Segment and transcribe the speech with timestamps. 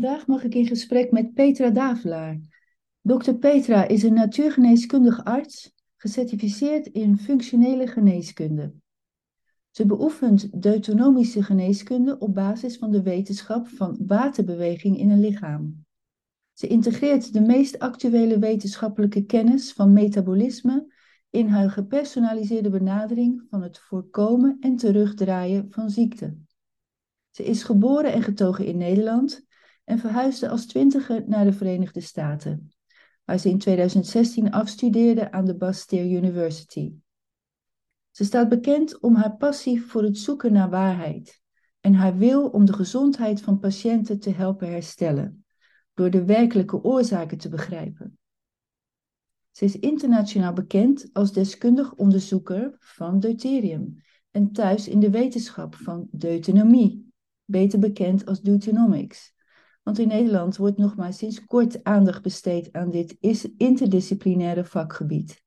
[0.00, 2.40] Vandaag mag ik in gesprek met Petra Davelaar.
[3.02, 3.32] Dr.
[3.32, 8.74] Petra is een natuurgeneeskundig arts, gecertificeerd in functionele geneeskunde.
[9.70, 15.84] Ze beoefent deutonomische geneeskunde op basis van de wetenschap van waterbeweging in een lichaam.
[16.52, 20.92] Ze integreert de meest actuele wetenschappelijke kennis van metabolisme
[21.30, 26.36] in haar gepersonaliseerde benadering van het voorkomen en terugdraaien van ziekte.
[27.30, 29.46] Ze is geboren en getogen in Nederland
[29.88, 32.72] en verhuisde als twintiger naar de Verenigde Staten,
[33.24, 36.92] waar ze in 2016 afstudeerde aan de Bastyr University.
[38.10, 41.40] Ze staat bekend om haar passie voor het zoeken naar waarheid
[41.80, 45.44] en haar wil om de gezondheid van patiënten te helpen herstellen,
[45.94, 48.18] door de werkelijke oorzaken te begrijpen.
[49.50, 56.08] Ze is internationaal bekend als deskundig onderzoeker van deuterium en thuis in de wetenschap van
[56.10, 57.12] deuteronomie,
[57.44, 59.36] beter bekend als deuteronomics.
[59.88, 63.16] Want in Nederland wordt nog maar sinds kort aandacht besteed aan dit
[63.56, 65.42] interdisciplinaire vakgebied.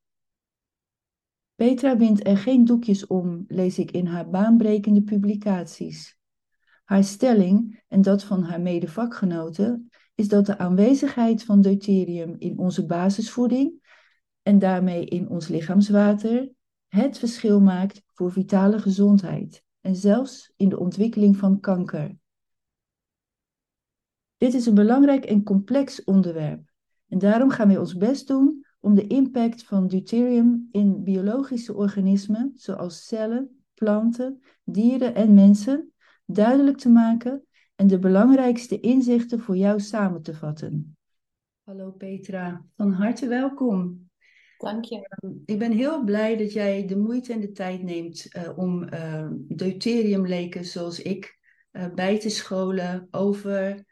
[1.54, 6.18] Petra wint er geen doekjes om, lees ik in haar baanbrekende publicaties.
[6.84, 12.86] Haar stelling, en dat van haar medevakgenoten, is dat de aanwezigheid van deuterium in onze
[12.86, 13.82] basisvoeding
[14.42, 16.52] en daarmee in ons lichaamswater
[16.88, 22.20] het verschil maakt voor vitale gezondheid en zelfs in de ontwikkeling van kanker.
[24.42, 26.70] Dit is een belangrijk en complex onderwerp
[27.08, 32.52] en daarom gaan we ons best doen om de impact van deuterium in biologische organismen
[32.54, 35.92] zoals cellen, planten, dieren en mensen
[36.26, 40.96] duidelijk te maken en de belangrijkste inzichten voor jou samen te vatten.
[41.64, 44.10] Hallo Petra, van harte welkom.
[44.58, 45.08] Dank je.
[45.08, 48.82] Ehm, ik ben heel blij dat jij de moeite en de tijd neemt uh, om
[48.82, 51.38] uh, deuteriumleken zoals ik
[51.72, 53.90] uh, bij te scholen over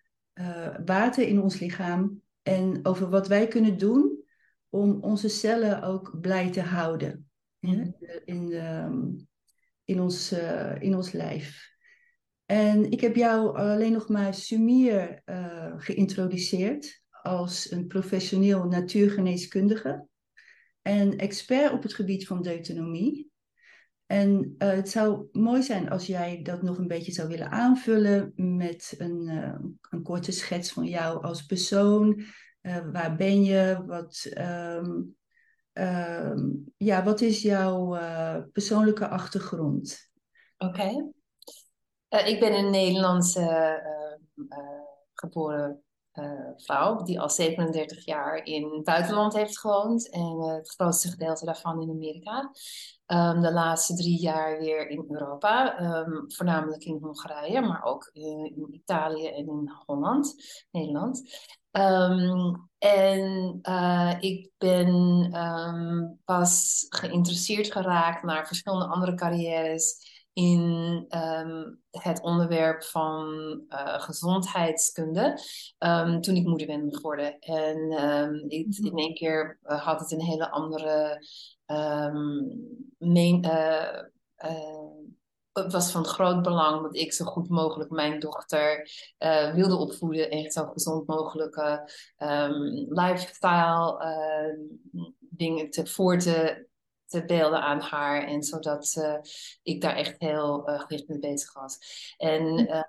[0.85, 4.25] water in ons lichaam en over wat wij kunnen doen
[4.69, 9.01] om onze cellen ook blij te houden in, in, ehm,
[9.85, 10.33] in, ons,
[10.79, 11.69] in ons lijf.
[12.47, 15.23] En ik heb jou alleen nog maar Sumir
[15.77, 20.09] geïntroduceerd als een professioneel natuurgeneeskundige
[20.83, 23.30] en expert op het gebied van deutonomie.
[24.11, 28.33] En uh, het zou mooi zijn als jij dat nog een beetje zou willen aanvullen
[28.37, 29.59] met een, uh,
[29.91, 32.23] een korte schets van jou als persoon.
[32.63, 33.83] Uh, waar ben je?
[33.87, 35.17] Wat, um,
[35.73, 37.99] um, ja, wat is jouw
[38.53, 40.11] persoonlijke achtergrond?
[40.59, 41.11] Oké.
[42.09, 43.83] Ik ben een Nederlandse
[45.15, 45.83] geboren
[46.15, 51.09] uh, vrouw die al 37 jaar in het buitenland heeft gewoond en uh, het grootste
[51.09, 52.51] gedeelte daarvan in Amerika.
[53.07, 58.53] Um, de laatste drie jaar weer in Europa, um, voornamelijk in Hongarije, maar ook in,
[58.57, 60.35] in Italië en in Holland,
[60.71, 61.23] Nederland.
[61.71, 63.61] Um, en
[64.21, 65.31] ik ben
[66.25, 73.27] pas geïnteresseerd geraakt naar verschillende andere carrières in um, het onderwerp van
[73.69, 75.39] uh, gezondheidskunde
[75.79, 77.39] um, toen ik moeder ben geworden.
[77.39, 81.25] En um, ik, in één keer uh, had het een hele andere
[84.45, 84.99] uh,
[85.53, 90.31] het was van groot belang dat ik zo goed mogelijk mijn dochter uh, wilde opvoeden
[90.31, 94.67] en zo gezond mogelijke um, lifestyle uh,
[95.19, 96.69] dingen te, voor te
[97.27, 98.23] beelden aan haar.
[98.23, 99.15] En zodat uh,
[99.63, 101.79] ik daar echt heel uh, gericht mee bezig was.
[102.17, 102.43] En,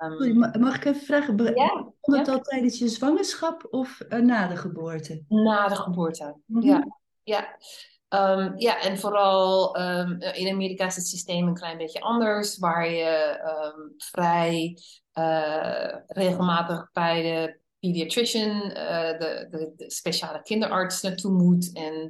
[0.06, 0.62] um...
[0.62, 1.54] mag ik even vragen?
[1.56, 5.24] Ja, het al tijdens je zwangerschap of uh, na de geboorte?
[5.28, 6.70] Na de geboorte, mm -hmm.
[6.70, 6.98] ja.
[7.24, 7.58] ja.
[8.14, 12.90] Um, ja, en vooral um, in Amerika is het systeem een klein beetje anders, waar
[12.90, 13.40] je
[13.98, 14.78] vrij
[16.08, 21.72] regelmatig bij de pediatrician, uh, de, de, de, speciale kinderarts naartoe moet.
[21.74, 22.10] En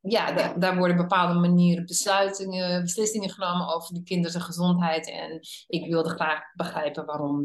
[0.00, 5.10] ja, daar, worden bepaalde manieren besluitingen, beslissingen genomen over de kinderen gezondheid.
[5.10, 7.44] En ik wilde graag begrijpen waarom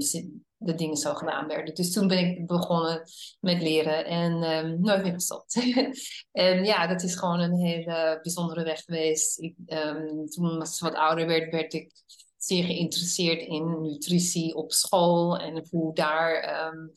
[0.57, 1.75] de dingen zo gedaan werden.
[1.75, 3.01] Dus toen ben ik begonnen
[3.39, 5.55] met leren en um, nooit meer gestopt.
[6.31, 9.39] en ja, dat is gewoon een hele bijzondere weg geweest.
[9.39, 11.91] Ik, um, toen ze wat ouder werd, werd ik
[12.37, 16.91] zeer geïnteresseerd in nutritie op school en hoe daar um,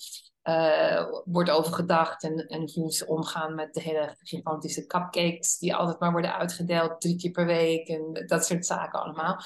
[0.48, 5.74] uh, wordt over gedacht en, en hoe ze omgaan met de hele gigantische cupcakes die
[5.74, 9.40] altijd maar worden uitgedeeld drie keer per week en dat soort zaken allemaal.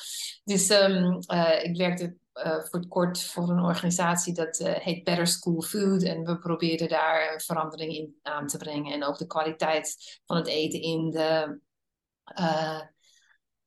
[0.44, 5.26] Dus um, uh, ik werkte uh, voor het kort voor een organisatie dat heet Better
[5.26, 10.20] School Food en we probeerden daar verandering in aan te brengen en ook de kwaliteit
[10.26, 11.60] van het eten in de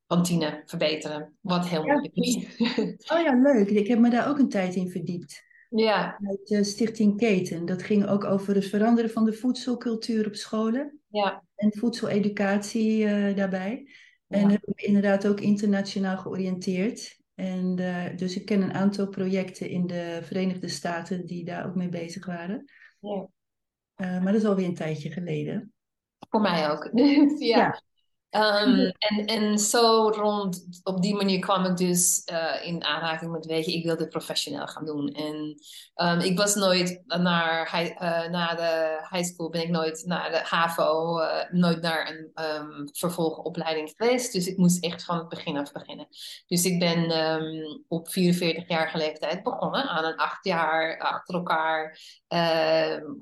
[0.07, 2.35] kantine verbeteren, wat heel moeilijk is.
[3.11, 3.69] Oh ja, leuk.
[3.69, 5.44] Ik heb me daar ook een tijd in verdiept.
[5.69, 7.65] Ja, uit uh, Stichting Keten.
[7.65, 13.35] Dat ging ook over het veranderen van de voedselcultuur op scholen ja, en voedseleducatie eh,
[13.35, 13.89] daarbij.
[14.27, 14.49] En Ja.
[14.49, 17.17] heb ik inderdaad ook internationaal georiënteerd.
[17.35, 21.75] En eh, dus ik ken een aantal projecten in de Verenigde Staten die daar ook
[21.75, 22.65] mee bezig waren.
[22.99, 23.27] ja.
[23.95, 25.73] Eh, maar dat is alweer een tijdje geleden.
[26.29, 26.89] Voor mij ook.
[26.93, 27.57] Ja.
[27.57, 27.81] Ja.
[28.35, 33.45] Ehm, en, en zo rond, op die manier kwam ik dus eh, in aanraking met,
[33.45, 35.07] weet je, ik wil dit professioneel gaan doen.
[35.07, 35.61] En
[35.93, 40.41] ehm, ik was nooit naar, eh, na de high school, ben ik nooit naar de
[40.43, 44.33] HAVO, eh, nooit naar een ehm, vervolgopleiding geweest.
[44.33, 46.07] Dus ik moest echt van het begin af beginnen.
[46.47, 47.03] Dus ik ben
[47.87, 51.99] op 44-jarige leeftijd begonnen aan een acht jaar achter elkaar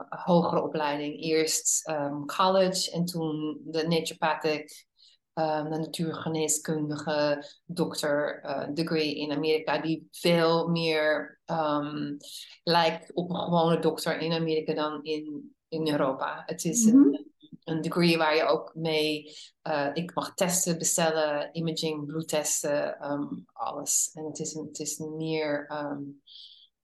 [0.10, 1.22] hogere opleiding.
[1.22, 1.92] Eerst
[2.26, 4.92] college en toen de naturopathic
[5.34, 12.18] um, de natuurgeneeskundige dokter uh, degree in Amerika, die veel meer um,
[12.64, 16.44] lijkt op een gewone dokter in Amerika dan in, in Europa.
[16.46, 16.98] Het is Mhm.
[16.98, 17.32] een,
[17.64, 19.36] een degree waar je ook mee,
[19.68, 24.10] uh, ik mag testen bestellen, imaging, bloedtesten, um, alles.
[24.14, 25.72] En het is een, het is een meer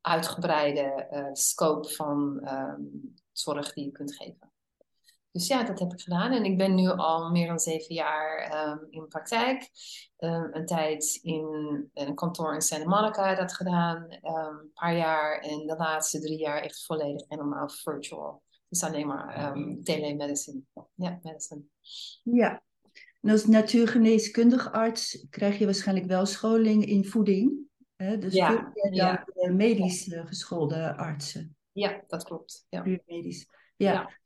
[0.01, 2.49] uitgebreide uh, scope van
[3.31, 4.48] zorg die je kunt geven.
[5.39, 6.31] Dus ja, dat heb ik gedaan.
[6.31, 9.69] En ik ben nu al meer dan zeven jaar um, in praktijk.
[10.17, 11.45] Um, een tijd in
[11.93, 14.03] een kantoor in Santa Monica dat gedaan.
[14.03, 15.39] Um, een paar jaar.
[15.39, 18.43] En de laatste drie jaar echt volledig helemaal virtual.
[18.69, 19.53] Dus alleen maar
[19.83, 20.61] telemedicine.
[20.95, 21.61] Ja, medicine.
[22.23, 22.63] Ja.
[23.21, 27.57] En als natuurgeneeskundig arts krijg je waarschijnlijk wel scholing in voeding.
[27.95, 28.17] Hè?
[28.17, 29.25] Dus Ja, veel meer dan ja.
[29.33, 31.55] de medisch geschoolde artsen.
[31.71, 32.65] Ja, dat klopt.
[32.69, 32.81] Ja.
[32.81, 33.47] Puur medisch.
[33.75, 33.91] Ja.
[33.91, 34.18] Ja.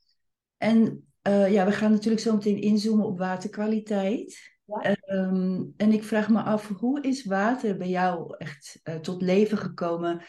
[0.64, 4.52] En eh, ja, we gaan natuurlijk zo meteen inzoomen op waterkwaliteit.
[4.64, 4.94] Ja.
[4.94, 9.58] Ehm, en ik vraag me af, hoe is water bij jou echt eh, tot leven
[9.58, 10.22] gekomen?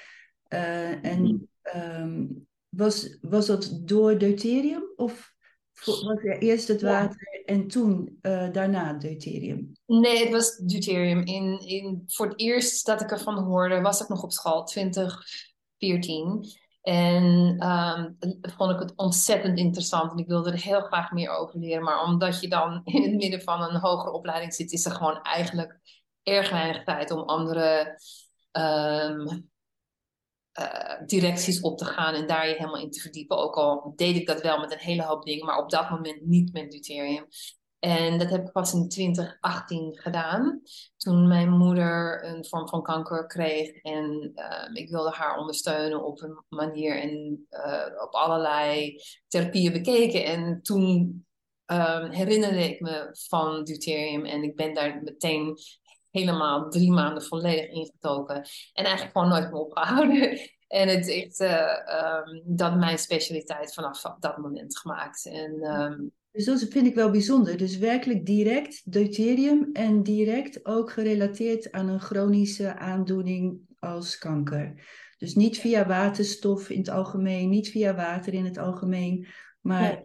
[0.48, 2.26] Eh, en ehm,
[2.70, 5.34] was, was dat door deuterium of
[5.86, 7.02] was er eerst het Ja.
[7.02, 9.72] water en toen eh, daarna deuterium?
[9.86, 11.20] Nee, het was deuterium.
[11.26, 16.46] In, in, voor het eerst dat ik ervan hoorde, was ik nog op school, 2014.
[16.86, 17.24] En
[17.70, 21.84] um, vond ik het ontzettend interessant en ik wilde er heel graag meer over leren.
[21.84, 25.22] Maar omdat je dan in het midden van een hogere opleiding zit, is er gewoon
[25.22, 25.80] eigenlijk
[26.24, 28.00] erg weinig tijd om andere
[28.52, 29.50] um,
[30.60, 33.38] uh, directies op te gaan en daar je helemaal in te verdiepen.
[33.38, 36.26] Ook al deed ik dat wel met een hele hoop dingen, maar op dat moment
[36.26, 37.28] niet met deuterium.
[37.80, 40.62] En dat heb ik pas in 2018 gedaan.
[40.98, 43.82] Toen mijn moeder een vorm van kanker kreeg.
[43.82, 47.02] En uh, ik wilde haar ondersteunen op een manier.
[47.02, 50.26] En uh, op allerlei therapieën bekeken.
[50.26, 51.26] En toen
[51.72, 54.26] uh, herinnerde ik me van deuterium.
[54.26, 55.58] En ik ben daar meteen
[56.12, 58.36] helemaal drie maanden volledig ingetoken.
[58.74, 60.40] En eigenlijk gewoon nooit meer opgehouden.
[60.68, 65.26] En het is echt um, dat mijn specialiteit vanaf dat moment gemaakt.
[65.26, 66.14] En...
[66.36, 67.58] Dus dat vind ik wel bijzonder.
[67.58, 74.74] Dus werkelijk direct deuterium en direct ook gerelateerd aan een chronische aandoening als kanker.
[75.18, 79.28] Dus niet via waterstof in het algemeen, niet via water in het algemeen,
[79.62, 80.04] maar Nee.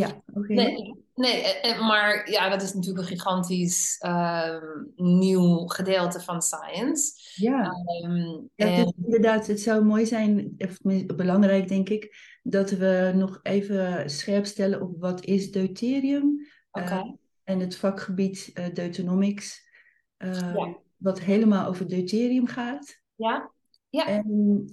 [0.00, 0.52] ja, oké.
[0.52, 4.62] Nee, nee en- maar ja, dat is natuurlijk een gigantisch ehm,
[4.96, 7.12] nieuw gedeelte van science.
[7.34, 7.70] Ja.
[8.02, 8.16] Ehm,
[8.54, 10.78] Ja, en, dus inderdaad, het zou mooi zijn, of
[11.16, 17.02] belangrijk denk ik, dat we nog even scherp stellen op wat is deuterium eh,
[17.44, 19.68] en het vakgebied eh, deuteronomics,
[20.16, 20.78] eh, Ja.
[20.96, 23.00] wat helemaal over deuterium gaat.
[23.14, 23.52] ja?
[23.88, 24.06] Ja.
[24.06, 24.24] En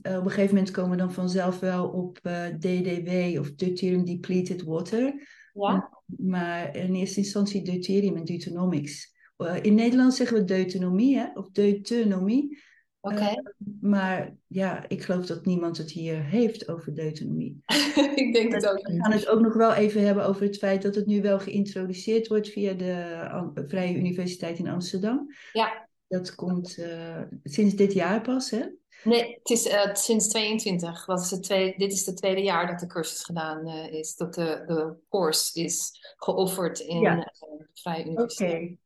[0.02, 2.20] eh, op een gegeven moment komen we dan vanzelf wel op
[2.60, 5.90] DDW of deuterium depleted water, ja?
[6.06, 9.14] maar in eerste instantie deuterium en deuteronomics.
[9.62, 11.28] In Nederland zeggen we deuteronomie, hè?
[11.34, 12.58] of deuteronomie.
[13.02, 13.16] Oké.
[13.16, 13.36] Eh,
[13.82, 17.60] maar ja, ik geloof dat niemand het hier heeft over deuteronomie.
[18.16, 20.82] ik denk het ook We gaan het ook nog wel even hebben over het feit
[20.82, 25.28] dat het nu wel geïntroduceerd wordt via de Vrije Universiteit in Amsterdam.
[25.54, 25.90] Ja.
[26.08, 28.66] Dat komt eh, sinds dit jaar pas, hè?
[29.04, 31.06] Nee, het is eh, sinds 22.
[31.06, 34.16] Dat is het tweede, dit is het tweede jaar dat de cursus gedaan is.
[34.16, 37.16] Dat de, de course is geofferd in Ja.
[37.16, 38.10] de Vrije Oké.
[38.10, 38.78] Universiteit.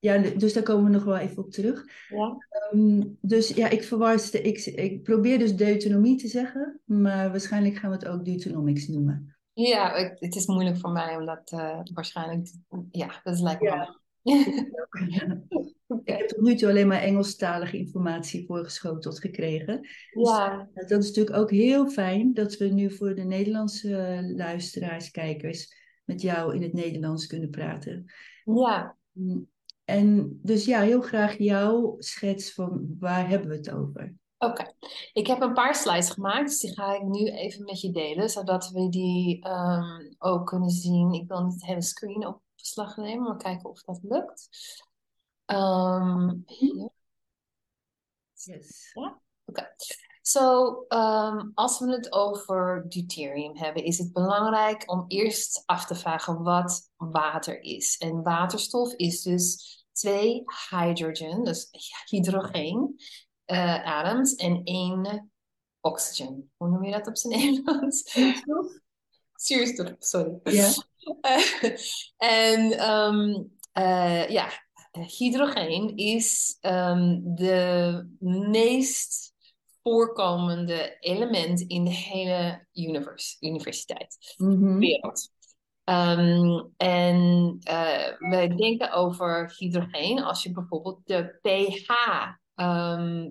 [0.00, 0.18] Ja.
[0.18, 1.84] Dus daar komen we nog wel even op terug.
[2.08, 2.36] Ja?
[2.48, 7.90] Ehm, dus ja, ik verwarste, ik, ik probeer dus deuteronomie te zeggen, maar waarschijnlijk gaan
[7.90, 9.36] we het ook deuteronomics noemen.
[9.52, 12.50] Ja, ik- het is moeilijk voor mij omdat eh, waarschijnlijk...
[12.90, 13.76] Ja, dat lijkt me Ja.
[13.76, 13.96] wel.
[16.04, 19.88] Ik heb tot nu toe alleen maar Engelstalige informatie voorgeschoteld gekregen.
[20.12, 25.74] Ja, Dat is natuurlijk ook heel fijn dat we nu voor de Nederlandse luisteraars, kijkers,
[26.04, 28.04] met jou in het Nederlands kunnen praten.
[28.44, 28.96] ja.
[29.88, 34.14] En dus ja, heel graag jouw schets van waar hebben we het over?
[34.38, 34.72] Oké,
[35.12, 38.28] ik heb een paar slides gemaakt, dus die ga ik nu even met je delen,
[38.28, 41.12] zodat we die ehm, ook kunnen zien.
[41.12, 44.48] Ik wil niet het hele screen op beslag nemen, maar kijken of dat lukt.
[45.44, 46.90] Ehm, hier.
[48.34, 48.90] Yes.
[48.94, 49.74] Ja, oké.
[50.22, 55.94] Zo, ehm, als we het over deuterium hebben, is het belangrijk om eerst af te
[55.94, 57.96] vragen wat water is.
[57.96, 61.68] En waterstof is dus twee hydrogen, dus
[62.10, 62.94] hydrogeen,
[63.46, 65.30] uh, atoms en één
[65.80, 66.50] oxygen.
[66.56, 68.16] Hoe noem je dat op zijn Nederlands?
[69.34, 69.92] Zuurstof?
[69.98, 70.40] Sorry.
[70.42, 70.72] Ja.
[71.20, 71.76] Uh,
[72.16, 74.48] en um, uh, ja,
[75.18, 78.06] hydrogeen is um, de
[78.50, 79.34] meest
[79.82, 84.78] voorkomende element in de hele univers, universiteit, mm -hmm.
[84.78, 85.30] wereld.
[85.88, 87.16] Um, en
[87.70, 91.90] uh, we denken over hydrogeen als je bijvoorbeeld de pH
[92.62, 93.28] um,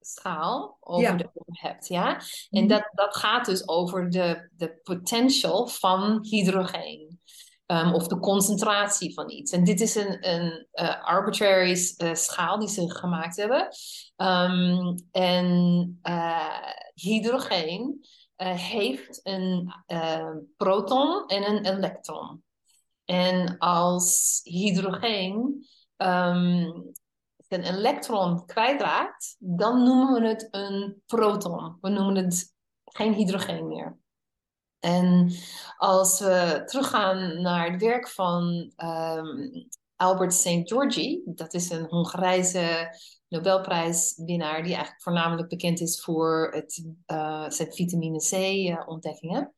[0.00, 1.16] schaal over Ja.
[1.16, 1.86] de hebt.
[1.88, 2.14] Ja?
[2.50, 2.66] En Mhm.
[2.66, 7.20] dat, dat gaat dus over de, de potential van hydrogeen.
[7.66, 9.52] Um, of de concentratie van iets.
[9.52, 13.68] En dit is een, een uh, arbitrary uh, schaal die ze gemaakt hebben.
[15.12, 16.00] En
[16.94, 18.06] hydrogeen
[18.36, 19.74] heeft een
[20.56, 22.44] proton en een elektron.
[23.04, 25.66] En als hydrogeen
[25.96, 26.92] um,
[27.48, 31.78] een elektron kwijtraakt, dan noemen we het een proton.
[31.80, 33.98] We noemen het geen hydrogeen meer.
[34.80, 35.32] En
[35.76, 40.60] als we teruggaan naar het werk van um, Albert St.
[40.62, 42.88] Georgi, dat is een Hongarijse
[43.28, 49.52] Nobelprijswinnaar die eigenlijk voornamelijk bekend is voor het, uh, zijn vitamine C-ontdekkingen.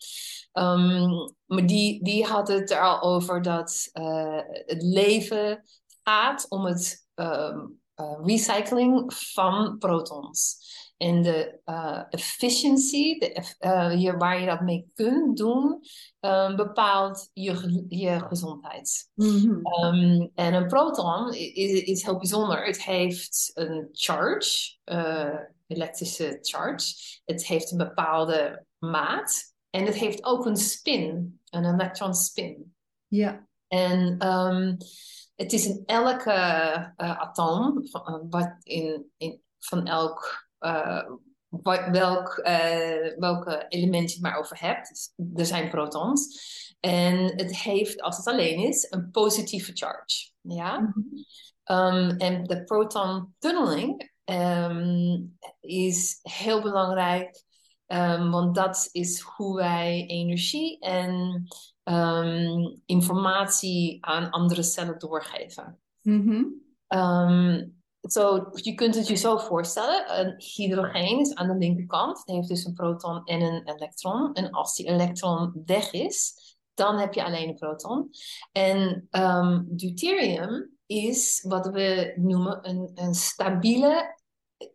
[0.53, 5.65] Um, maar die, die had het er al over dat uh, het leven
[6.03, 10.57] gaat om het um, uh, recycling van protons.
[10.99, 15.83] En de uh, efficiency, de, uh, je, waar je dat mee kunt doen,
[16.21, 19.11] um, bepaalt je, je gezondheid.
[19.15, 19.51] Mhm.
[19.85, 22.65] Um, en een proton is, is heel bijzonder.
[22.65, 26.95] Het heeft een charge, uh, elektrische charge.
[27.25, 29.55] Het heeft een bepaalde maat.
[29.71, 32.75] En het heeft ook een spin, een electron spin.
[33.07, 33.47] Ja.
[33.69, 34.77] En um,
[35.37, 36.31] het is in elke
[36.97, 40.48] uh, atoom, van, wat in, in, van elk
[41.91, 45.15] welk, uh, welke element je het maar over hebt.
[45.35, 46.47] Er zijn protons.
[46.81, 50.31] En het heeft, als het alleen is, een positieve charge.
[50.41, 50.79] Ja?
[50.79, 50.99] Mhm.
[51.71, 57.47] Um, en de proton tunneling um, is heel belangrijk.
[57.87, 61.45] Um, want dat is hoe wij energie en
[62.87, 65.79] informatie aan andere cellen doorgeven.
[66.01, 66.45] Mhm.
[68.11, 70.21] So, je kunt het je zo voorstellen.
[70.21, 72.19] Een hydrogeen is aan de linkerkant.
[72.19, 74.33] Het heeft dus een proton en een elektron.
[74.33, 76.35] En als die elektron weg is,
[76.75, 78.11] dan heb je alleen een proton.
[78.53, 84.17] En um, deuterium is wat we noemen een, een stabiele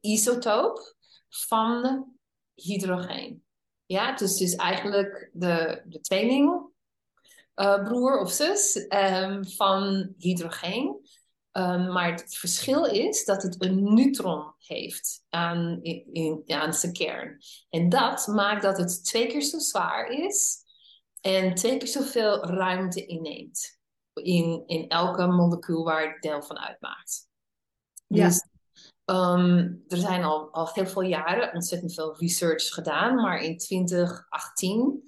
[0.02, 0.96] isotoop
[1.30, 2.06] van
[2.54, 3.44] hydrogeen.
[3.86, 6.72] Ja, dus is eigenlijk de, de tweeling
[7.56, 11.02] uh, broer of zus um, van hydrogeen.
[11.57, 16.93] Um, maar het verschil is dat het een neutron heeft aan, in, in, aan zijn
[16.93, 17.38] kern.
[17.69, 20.57] En dat maakt dat het twee keer zo zwaar is
[21.22, 23.81] en twee keer zoveel ruimte inneemt.
[24.13, 27.27] In, in elke molecuul waar het deel van uitmaakt.
[28.07, 28.27] Ja.
[28.27, 28.48] Dus
[29.05, 35.03] um, er zijn al, al heel veel jaren ontzettend veel research gedaan, maar in 2018,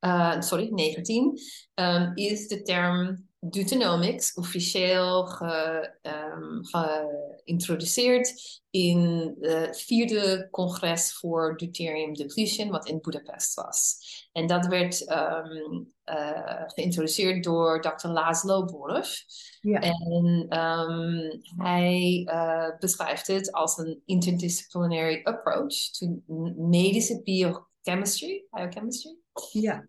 [0.00, 1.38] uh, sorry, 19,
[1.74, 8.34] um, is de term Deuteronomics officieel ge, um, geïntroduceerd
[8.70, 13.98] in het vierde congres voor deuterium depletion, wat in Budapest was.
[14.32, 18.08] En dat werd um, uh, geïntroduceerd door Dr.
[18.08, 19.26] Laszlo Boros.
[19.60, 19.80] Ja.
[19.80, 26.22] En um, hij uh, beschrijft het als een interdisciplinary approach to
[26.56, 28.46] medische biochemistry.
[28.50, 29.16] biochemistry.
[29.52, 29.88] Ja.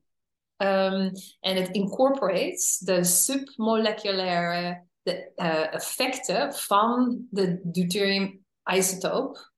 [0.58, 9.52] Um, en het incorporates de submoleculaire de, uh, effecten van de deuterium-isotoop.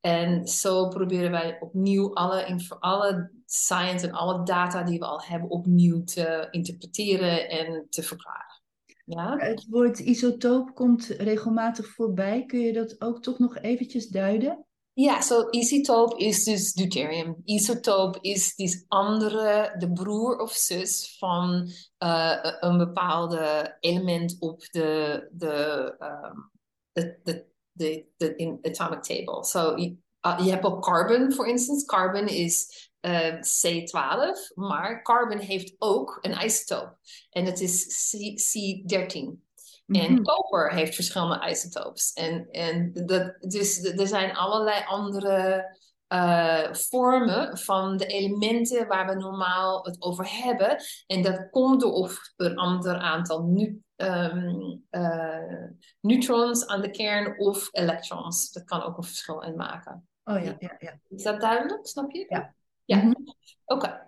[0.00, 5.50] En zo proberen wij opnieuw alle, alle science en alle data die we al hebben
[5.50, 8.62] opnieuw te interpreteren en te verklaren.
[9.04, 9.36] Ja?
[9.36, 12.44] Het woord isotoop komt regelmatig voorbij.
[12.44, 14.64] Kun je dat ook toch nog eventjes duiden?
[15.00, 17.36] Ja, zo so isotoop is dus deuterium.
[17.44, 25.28] Isotoop is dus andere, de broer of zus van uh, een bepaalde element op de,
[25.32, 26.50] de, um,
[26.92, 29.44] de, de, de, de in atomic table.
[29.44, 31.84] So, uh, je hebt ook carbon, voor instance.
[31.84, 36.96] Carbon is uh, C12, maar carbon heeft ook een isotoop.
[37.30, 39.49] En dat is C, C13.
[39.90, 40.22] En Mhm.
[40.22, 42.12] koper heeft verschillende isotopes.
[42.12, 45.78] En, en dat, dus er zijn allerlei andere
[46.12, 50.76] uh, vormen van de elementen waar we normaal het over hebben.
[51.06, 55.64] En dat komt door of een ander aantal nu, um, uh,
[56.00, 58.52] neutrons aan de kern of electrons.
[58.52, 60.08] Dat kan ook een verschil in maken.
[60.24, 61.00] Oh ja, ja, ja.
[61.08, 61.86] Is dat duidelijk?
[61.86, 62.26] Snap je?
[62.28, 62.54] Ja.
[62.84, 63.10] Ja, Mhm.
[63.10, 63.32] oké.
[63.64, 64.02] Okay.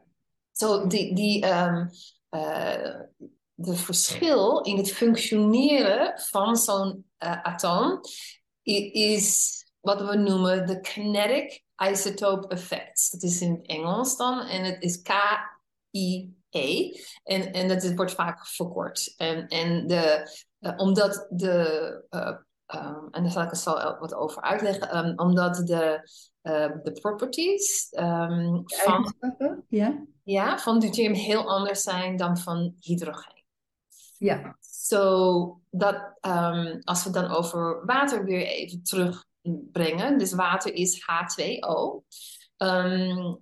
[0.52, 1.90] Zo, die, die, um,
[2.30, 3.00] uh,
[3.62, 8.00] de verschil in het functioneren van zo'n uh, atoom
[8.92, 13.12] is wat we noemen de kinetic isotope effect.
[13.12, 16.90] Dat is in het Engels dan en het is K-I-E
[17.24, 19.14] en, en dat wordt vaak verkort.
[19.16, 24.14] En, en de, uh, omdat de, uh, um, en daar zal ik er zo wat
[24.14, 26.10] over uitleggen, um, omdat de,
[26.82, 29.14] de properties um, De van,
[29.68, 30.04] ja.
[30.22, 33.41] ja, van deuterium heel anders zijn dan van hydrogeen.
[34.22, 34.56] Ja.
[34.60, 40.18] So, dat, um, als we dan over water weer even terugbrengen.
[40.18, 42.04] Dus water is H2O.
[42.56, 43.38] Um,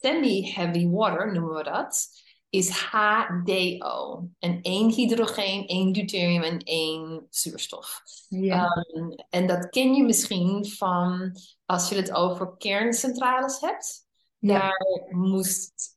[0.00, 2.08] Semi-heavy water noemen we dat.
[2.48, 4.28] Is HDO.
[4.38, 8.02] En één hydrogeen, één deuterium en één zuurstof.
[8.28, 8.84] Ja.
[8.92, 11.32] Um, en dat ken je misschien van
[11.66, 14.06] als je het over kerncentrales hebt.
[14.38, 14.58] Ja.
[14.58, 15.94] Daar moest,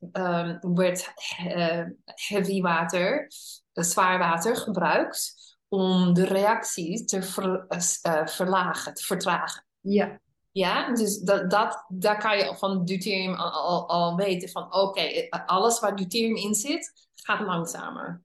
[0.60, 1.12] werd
[1.44, 3.28] uh, heavy water,
[3.74, 5.34] uh, zwaar water gebruikt
[5.68, 7.66] om de reactie te ver,
[8.06, 9.64] uh, verlagen, te vertragen.
[9.80, 10.20] Ja.
[10.50, 14.76] Ja, dus dat, dat, daar kan je van deuterium al, al, al weten van oké,
[14.76, 18.22] okay, alles waar deuterium in zit, gaat langzamer.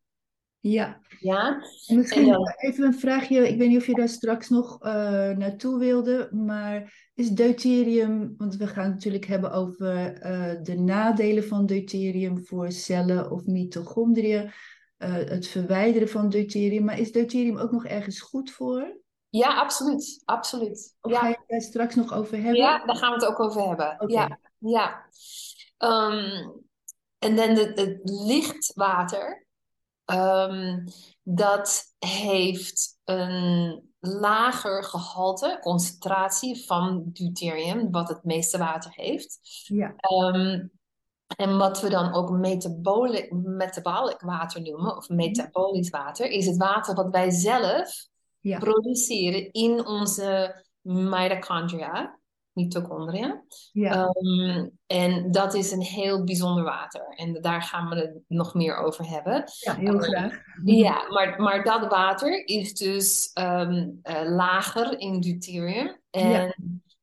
[0.59, 0.99] Ja.
[1.19, 1.61] Ja.
[1.87, 3.47] En misschien En dan- even een vraagje.
[3.49, 4.91] Ik weet niet of je daar straks nog eh,
[5.29, 11.43] naartoe wilde, maar is deuterium, want we gaan het natuurlijk hebben over eh, de nadelen
[11.43, 14.51] van deuterium voor cellen of mitochondriën,
[14.97, 18.97] eh, het verwijderen van deuterium, maar is deuterium ook nog ergens goed voor?
[19.29, 20.21] Ja, absoluut.
[20.25, 20.95] Absoluut.
[21.01, 21.19] Of ja.
[21.19, 22.55] ga je het daar straks nog over hebben?
[22.55, 24.09] Ja, daar gaan we het ook over hebben.
[24.09, 25.05] Ja, ja.
[25.77, 26.49] Ehm,
[27.19, 29.45] en dan het lichtwater.
[30.05, 30.85] ehm,
[31.23, 39.39] dat heeft een lager gehalte, concentratie van deuterium, wat het meeste water heeft.
[39.67, 39.93] Ja.
[39.97, 40.65] Ehm,
[41.35, 46.95] en wat we dan ook metabolic, metabolic water noemen, of metabolisch water, is het water
[46.95, 48.07] wat wij zelf
[48.39, 48.57] Ja.
[48.57, 52.19] produceren in onze mitochondria,
[52.53, 53.43] mitochondria.
[53.71, 54.09] Ja.
[54.21, 57.01] Um, en dat is een heel bijzonder water.
[57.15, 59.43] En daar gaan we het nog meer over hebben.
[59.59, 60.33] ja, heel graag.
[60.63, 65.97] Ja, maar, maar dat water is dus um, uh, lager in deuterium.
[66.09, 66.53] En Ja.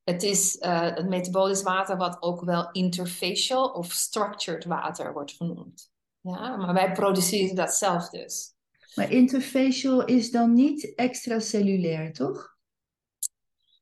[0.05, 5.93] Het is uh, het metabolisch water wat ook wel interfacial of structured water wordt genoemd.
[6.21, 8.53] Ja, maar wij produceren dat zelf dus.
[8.95, 12.57] Maar interfacial is dan niet extracellulair, toch?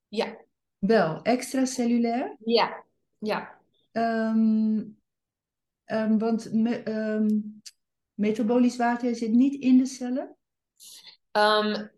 [0.09, 0.37] Ja,
[0.79, 2.37] Wel, extracellulair.
[2.45, 2.85] ja,
[3.19, 3.61] ja.
[3.93, 4.83] Ehm,
[5.85, 7.41] ehm, want me, ehm,
[8.15, 10.37] metabolisch water zit niet in de cellen.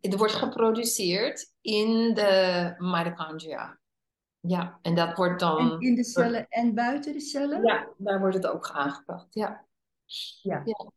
[0.00, 3.78] Het wordt geproduceerd in de mitochondria.
[4.46, 5.70] Ja, en dat wordt dan...
[5.70, 7.62] En in de cellen en buiten de cellen.
[7.62, 9.26] Ja, daar wordt het ook aangebracht.
[9.30, 9.64] Ja.
[10.42, 10.62] Ja.
[10.64, 10.92] Ja.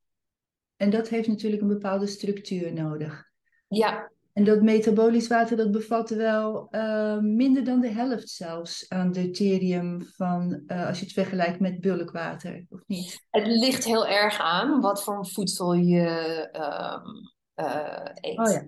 [0.76, 3.24] En dat heeft natuurlijk een bepaalde structuur nodig.
[3.68, 9.12] ja, En dat metabolisch water dat bevat wel eh, minder dan de helft zelfs aan
[9.12, 13.26] deuterium van eh, als je het vergelijkt met bulkwater, of niet?
[13.30, 18.40] het ligt heel erg aan wat voor voedsel je um, uh, eet.
[18.40, 18.66] Oh ja,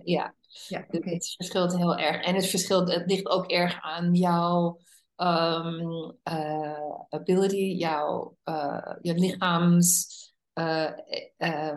[0.16, 0.34] ja.
[0.68, 1.12] Ja Dus.
[1.12, 2.24] Het verschilt heel erg.
[2.24, 4.78] En het, verschilt, het ligt ook erg aan jouw
[5.16, 10.18] um, uh, ability, jouw, uh, je lichaams
[10.54, 10.90] uh,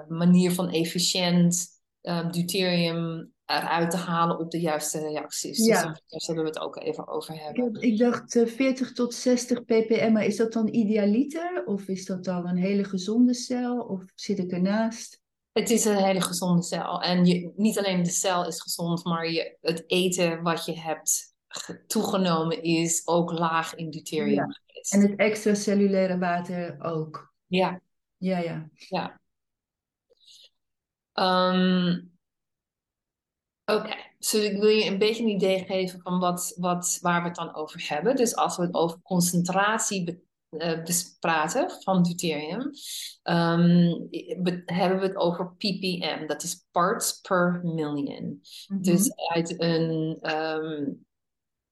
[0.08, 1.68] manier van efficiënt
[2.02, 5.66] um, deuterium eruit te halen op de juiste reacties.
[5.66, 5.74] Ja.
[5.74, 7.64] Dus daar, zullen we het ook even over hebben.
[7.64, 11.64] heb- ik dacht eh, 40 tot 60 ppm, maar is dat dan idealiter?
[11.66, 13.80] Of is dat dan een hele gezonde cel?
[13.80, 15.22] Of zit ik ernaast?
[15.54, 17.02] Het is een hele gezonde cel.
[17.02, 21.36] En je, niet alleen de cel is gezond, maar je, het eten wat je hebt
[21.48, 24.60] ge- toegenomen is ook laag in deuterium Ja.
[24.90, 27.34] En het extracellulaire water ook.
[27.46, 27.82] Ja,
[28.18, 28.70] Ja, ja.
[28.76, 29.22] ja.
[31.14, 32.00] Ehm,
[33.66, 37.28] Oké, dus ik wil je een beetje een idee geven van wat, wat, waar we
[37.28, 38.16] het dan over hebben.
[38.16, 40.24] Dus als we het over concentratie
[40.58, 42.72] eh, bes- praten van deuterium,
[43.24, 43.92] ehm,
[44.42, 46.28] be- hebben we het over ppm.
[46.28, 48.42] Dat is parts per million.
[48.68, 48.82] Mhm.
[48.82, 50.92] Dus uit een, ehm,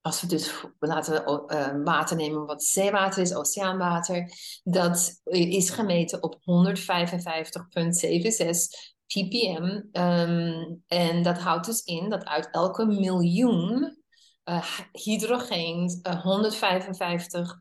[0.02, 4.32] als we dus laten we uh, water nemen wat zeewater is, oceaanwater,
[4.64, 9.82] dat is gemeten op 155,76 ppm.
[9.92, 14.00] Um, en dat houdt dus in dat uit elke miljoen
[14.46, 17.60] uh, hydrogeen uh, 155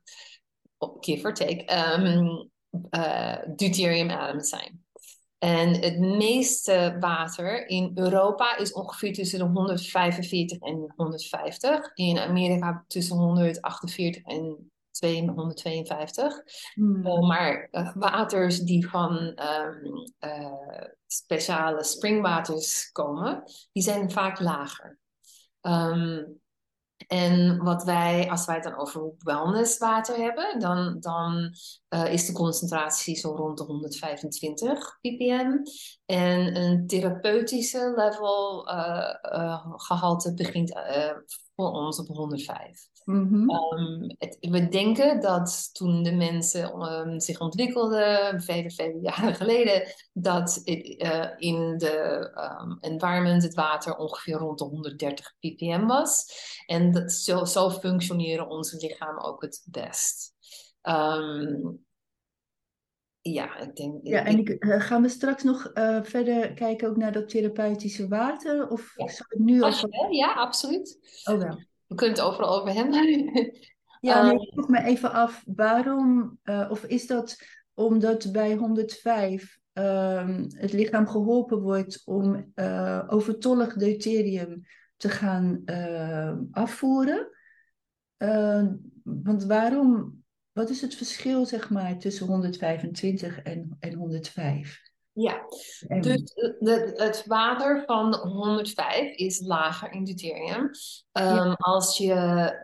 [1.00, 2.50] give or take um,
[2.90, 4.84] uh, zijn.
[5.38, 11.94] En het meeste water in Europa is ongeveer tussen de 145 en 150.
[11.94, 16.42] In Amerika tussen 148 en 152.
[16.74, 17.06] Hmm.
[17.06, 24.98] Uh, maar uh, waters die van um, uh, speciale springwaters komen, die zijn vaak lager.
[25.60, 26.39] Um,
[27.06, 31.54] en wat wij, als wij het dan over wellnesswater hebben, dan, dan
[31.94, 35.56] uh, is de concentratie zo rond de 125 ppm.
[36.06, 40.72] En een therapeutische level uh, uh, gehalte begint
[41.54, 42.88] voor ons op 105.
[43.10, 49.34] Mm um, het, we denken dat toen de mensen um, zich ontwikkelden, vele, vele jaren
[49.34, 56.24] geleden, dat uh, in de um, environment het water ongeveer rond de 130 ppm was.
[56.66, 60.32] En dat, zo, zo functioneren onze lichamen ook het best.
[63.20, 64.06] ja, ik denk.
[64.06, 68.08] Ja, en ik, uh, gaan we straks nog uh, verder kijken ook naar dat therapeutische
[68.08, 68.68] water?
[68.68, 69.08] Of ja.
[69.08, 69.72] zou het nu al...
[70.10, 70.98] Ja, absoluut.
[71.24, 71.68] Oh wel.
[71.90, 73.32] We kunnen het overal over hebben.
[74.00, 77.36] ja, nee, ik vroeg me even af, waarom, uh, of is dat
[77.74, 84.60] omdat bij 105 uh, het lichaam geholpen wordt om uh, overtollig deuterium
[84.96, 87.28] te gaan uh, afvoeren?
[89.02, 90.22] want waarom,
[90.52, 94.89] wat is het verschil zeg maar tussen 125 en, en 105?
[95.20, 95.44] Ja,
[96.00, 96.22] dus
[96.58, 100.70] de, het water van 105 is lager in deuterium.
[101.12, 102.14] Um, Als je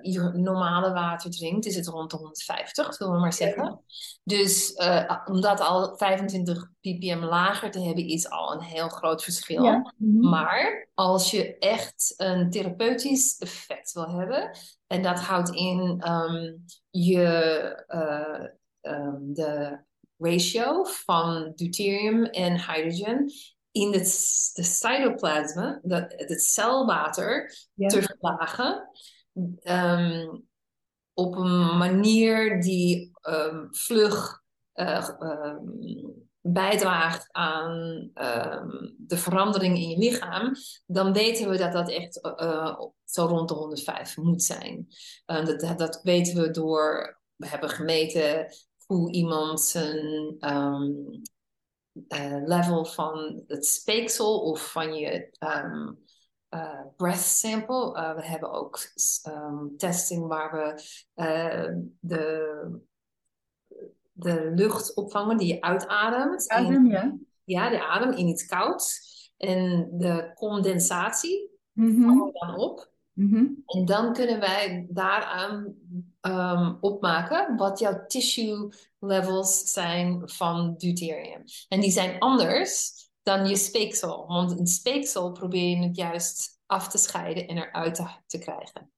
[0.02, 3.80] je normale water drinkt, is het rond de 150, zullen we maar zeggen.
[4.22, 9.22] Dus uh, om dat al 25 ppm lager te hebben, is al een heel groot
[9.22, 9.64] verschil.
[9.64, 9.94] Ja.
[9.96, 10.28] Mhm.
[10.28, 14.50] Maar als je echt een therapeutisch effect wil hebben,
[14.86, 19.84] en dat houdt in um, je uh, um, de
[20.18, 23.32] ratio van deuterium en hydrogen
[23.76, 24.06] in het
[24.54, 28.90] de cytoplasma, dat, het celwater, te verlagen.
[29.62, 30.44] Um,
[31.14, 34.42] op een manier die um, vlug
[34.74, 38.10] uh, um, bijdraagt aan
[38.96, 40.52] de verandering in je lichaam,
[40.86, 44.86] dan weten we dat dat echt uh, zo rond de 105 moet zijn.
[45.24, 48.46] dat, dat weten we door, we hebben gemeten
[48.86, 51.22] hoe iemand zijn um,
[52.08, 55.98] uh, level van het speeksel of van je um,
[56.50, 57.96] uh, breath sample.
[57.96, 58.78] Uh, we hebben ook
[59.28, 60.82] um, testing waar we
[62.00, 62.80] de,
[64.12, 66.48] de lucht opvangen die je uitademt.
[66.48, 67.16] Adem, ja.
[67.44, 69.14] Ja, de adem in iets kouds.
[69.36, 72.30] En de condensatie mm -hmm.
[72.32, 72.90] dan op.
[73.16, 75.74] Mm En dan kunnen wij daaraan
[76.20, 81.44] um, opmaken wat jouw tissue levels zijn van deuterium.
[81.68, 84.26] En die zijn anders dan je speeksel.
[84.26, 88.90] Want een speeksel probeer je het juist af te scheiden en eruit te, te krijgen.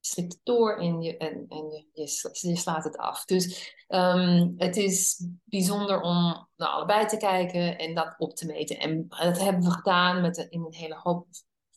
[0.00, 3.24] Je het door en, je, en, en je, je, slaat het af.
[3.24, 8.78] Dus um, het is bijzonder om naar allebei te kijken en dat op te meten.
[8.78, 11.26] En dat hebben we gedaan met in een hele hoop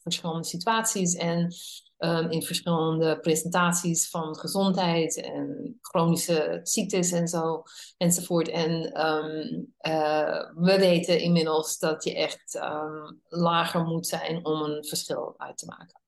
[0.02, 1.54] verschillende situaties en
[2.00, 7.64] um, in verschillende presentaties van gezondheid en chronische ziektes en zo
[7.98, 8.48] enzovoort.
[8.48, 14.86] En um, uh, we weten inmiddels dat je echt um, lager moet zijn om een
[14.86, 16.02] verschil uit te maken.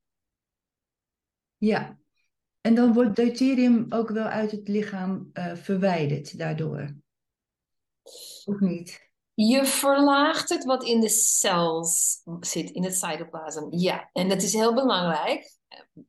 [1.58, 2.00] Ja,
[2.62, 6.96] en dan wordt deuterium ook wel uit het lichaam uh, verwijderd daardoor.
[8.46, 9.11] Of niet?
[9.34, 13.68] Je verlaagt het wat in de cells zit, in het cytoplasm.
[13.70, 15.56] Ja, en dat is heel belangrijk.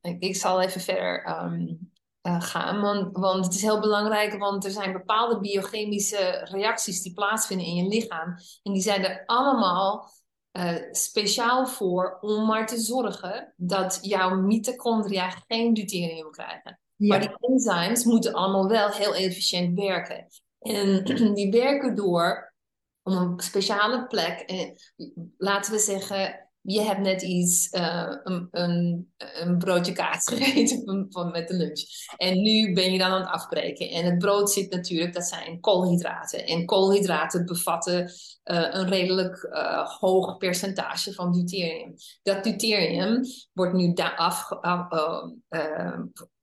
[0.01, 1.91] Ik zal even verder um,
[2.27, 7.13] uh, gaan, want, want, het is heel belangrijk, want er zijn bepaalde biochemische reacties die
[7.13, 8.35] plaatsvinden in je lichaam.
[8.63, 10.11] En die zijn er allemaal
[10.51, 16.79] uh, speciaal voor om maar te zorgen dat jouw mitochondria geen deuterium krijgen.
[16.95, 17.07] Ja.
[17.07, 20.27] Maar die enzymes moeten allemaal wel heel efficiënt werken.
[20.59, 21.03] En
[21.35, 22.52] die werken door
[23.03, 24.75] om een speciale plek, en,
[25.37, 31.31] laten we zeggen, je hebt net iets, uh, een, een, een, broodje kaas gegeten van,
[31.31, 31.81] met de lunch.
[32.17, 33.89] En nu ben je dan aan het afbreken.
[33.89, 36.45] En het brood zit natuurlijk, dat zijn koolhydraten.
[36.45, 41.93] En koolhydraten bevatten uh, een redelijk uh, hoog percentage van deuterium.
[42.21, 43.21] Dat deuterium
[43.53, 44.49] wordt nu af,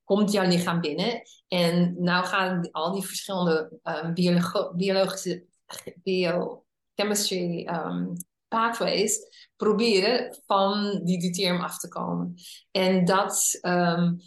[0.03, 1.21] komt jouw lichaam binnen.
[1.47, 3.79] En nou gaan al die verschillende
[4.75, 5.45] biologische
[6.03, 8.13] biochemistry um,
[8.47, 9.19] pathways
[9.55, 12.35] proberen van die deuterium af te komen.
[12.71, 14.17] En dat um,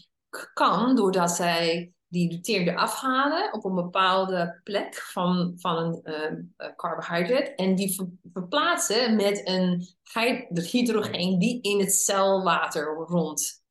[0.55, 6.69] kan doordat zij die deuterium eraf halen op een bepaalde plek van, van een uh,
[6.77, 9.87] carbohydrate en die verplaatsen met een
[10.71, 13.64] hydrogeen die in het celwater rond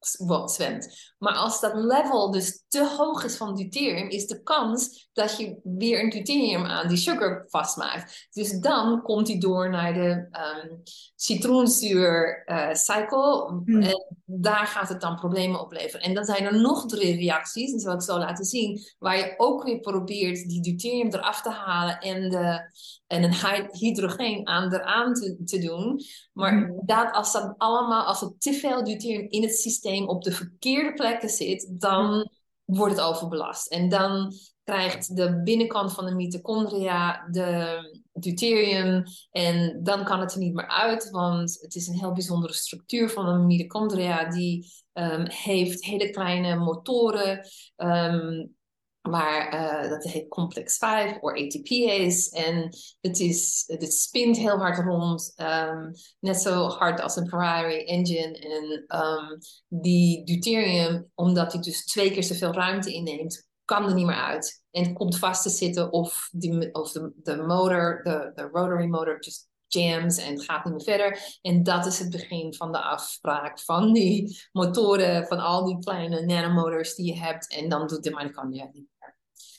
[0.00, 1.12] zwemt.
[1.18, 5.60] Maar als dat level dus te hoog is van deuterium, is de kans dat je
[5.62, 8.28] weer een deuterium aan die sugar vastmaakt.
[8.30, 10.28] Dus dan komt hij door naar de
[10.62, 10.82] um,
[11.14, 13.62] citroenzuur uh, cycle.
[13.64, 13.82] Hmm.
[13.82, 16.06] En daar gaat het dan problemen opleveren.
[16.06, 19.34] En dan zijn er nog drie reacties, dat zal ik zo laten zien, waar je
[19.36, 22.72] ook weer probeert die deuterium eraf te halen en, de,
[23.06, 26.00] en een hydrogeen aan eraan te, te doen.
[26.32, 26.82] Maar hmm.
[26.84, 30.92] dat, als dat allemaal, als er te veel deuterium in het systeem op de verkeerde
[30.92, 32.30] plekken zit, dan
[32.64, 33.66] wordt het overbelast.
[33.66, 34.32] En dan
[34.64, 37.78] krijgt de binnenkant van de mitochondria de
[38.12, 42.52] deuterium en dan kan het er niet meer uit, want het is een heel bijzondere
[42.52, 48.54] structuur van een mitochondria die um, heeft hele kleine motoren um,
[49.02, 52.30] maar uh, dat heet complex 5 of ATPase.
[52.30, 52.68] En
[53.00, 55.32] het, is, het spint heel hard rond.
[55.36, 58.38] Um, net zo hard als een Ferrari engine.
[58.38, 64.06] En um, die deuterium, omdat hij dus twee keer zoveel ruimte inneemt, kan er niet
[64.06, 64.62] meer uit.
[64.70, 69.16] En komt vast te zitten of, die, of de, de motor, de, de rotary motor,
[69.20, 71.38] just jams en het gaat niet meer verder.
[71.42, 76.24] En dat is het begin van de afspraak van die motoren, van al die kleine
[76.24, 77.52] nanomotors die je hebt.
[77.52, 79.16] En dan doet de mitochondria niet meer.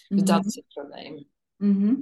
[0.07, 0.47] Dus dat mhm.
[0.47, 1.29] is het probleem.
[1.55, 1.95] Mhm.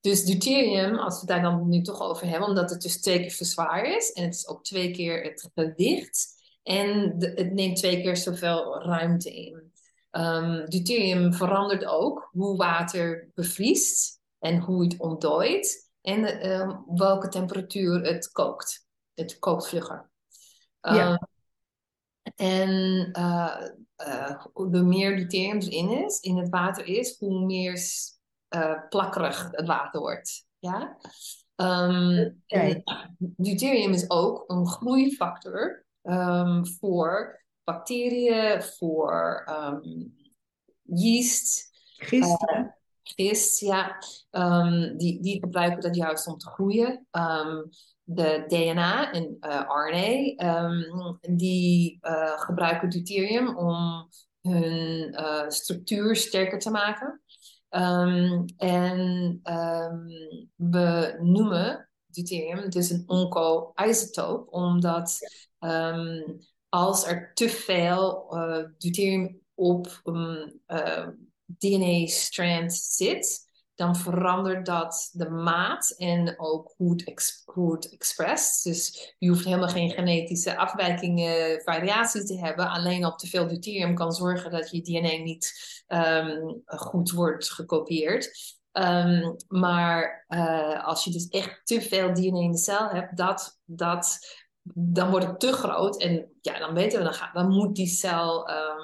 [0.00, 3.36] Dus deuterium, als we daar dan nu toch over hebben, omdat het dus twee keer
[3.36, 8.02] te zwaar is en het is ook twee keer het gewicht en het neemt twee
[8.02, 9.72] keer zoveel ruimte in.
[10.10, 18.02] Um, deuterium verandert ook hoe water bevriest en hoe het ontdooit en um, welke temperatuur
[18.04, 18.86] het kookt.
[19.14, 20.10] Het kookt vlugger.
[20.80, 21.10] Ja.
[21.10, 21.18] Um,
[22.34, 22.70] en
[23.18, 23.66] uh,
[24.06, 27.80] uh, hoe meer deuterium erin is, in het water is, hoe meer
[28.56, 30.46] uh, plakkerig het water wordt.
[30.58, 30.96] Ja?
[31.56, 32.82] Um, okay.
[33.18, 35.84] deuterium is ook een groeifactor
[36.78, 39.44] voor bacteriën, voor
[40.82, 41.70] yeast.
[41.96, 42.44] Gist.
[43.14, 43.96] Gist, ja.
[44.30, 47.06] Um, die, die gebruiken dat juist om te groeien.
[47.10, 47.68] Um,
[48.08, 54.08] de DNA en uh, RNA, um, die uh, gebruiken deuterium om
[54.40, 57.20] hun uh, structuur sterker te maken.
[58.56, 59.40] En
[60.54, 65.18] we noemen deuterium, is een onco-isotoop, omdat
[66.68, 68.28] als er te veel
[68.78, 70.02] deuterium op
[71.46, 78.72] DNA-strand zit, dan verandert dat de maat en ook hoe het, hoe het expressed.
[78.72, 82.68] Dus je hoeft helemaal geen genetische afwijkingen, variaties te hebben.
[82.68, 85.52] Alleen op te veel deuterium kan zorgen dat je DNA niet
[85.88, 88.30] um, goed wordt gekopieerd.
[88.72, 93.60] Um, maar uh, als je dus echt te veel DNA in de cel hebt, dat,
[93.64, 94.18] dat,
[94.74, 96.00] dan wordt het te groot.
[96.00, 98.75] En ja, dan weten we, dan, gaat, dan moet die cel um,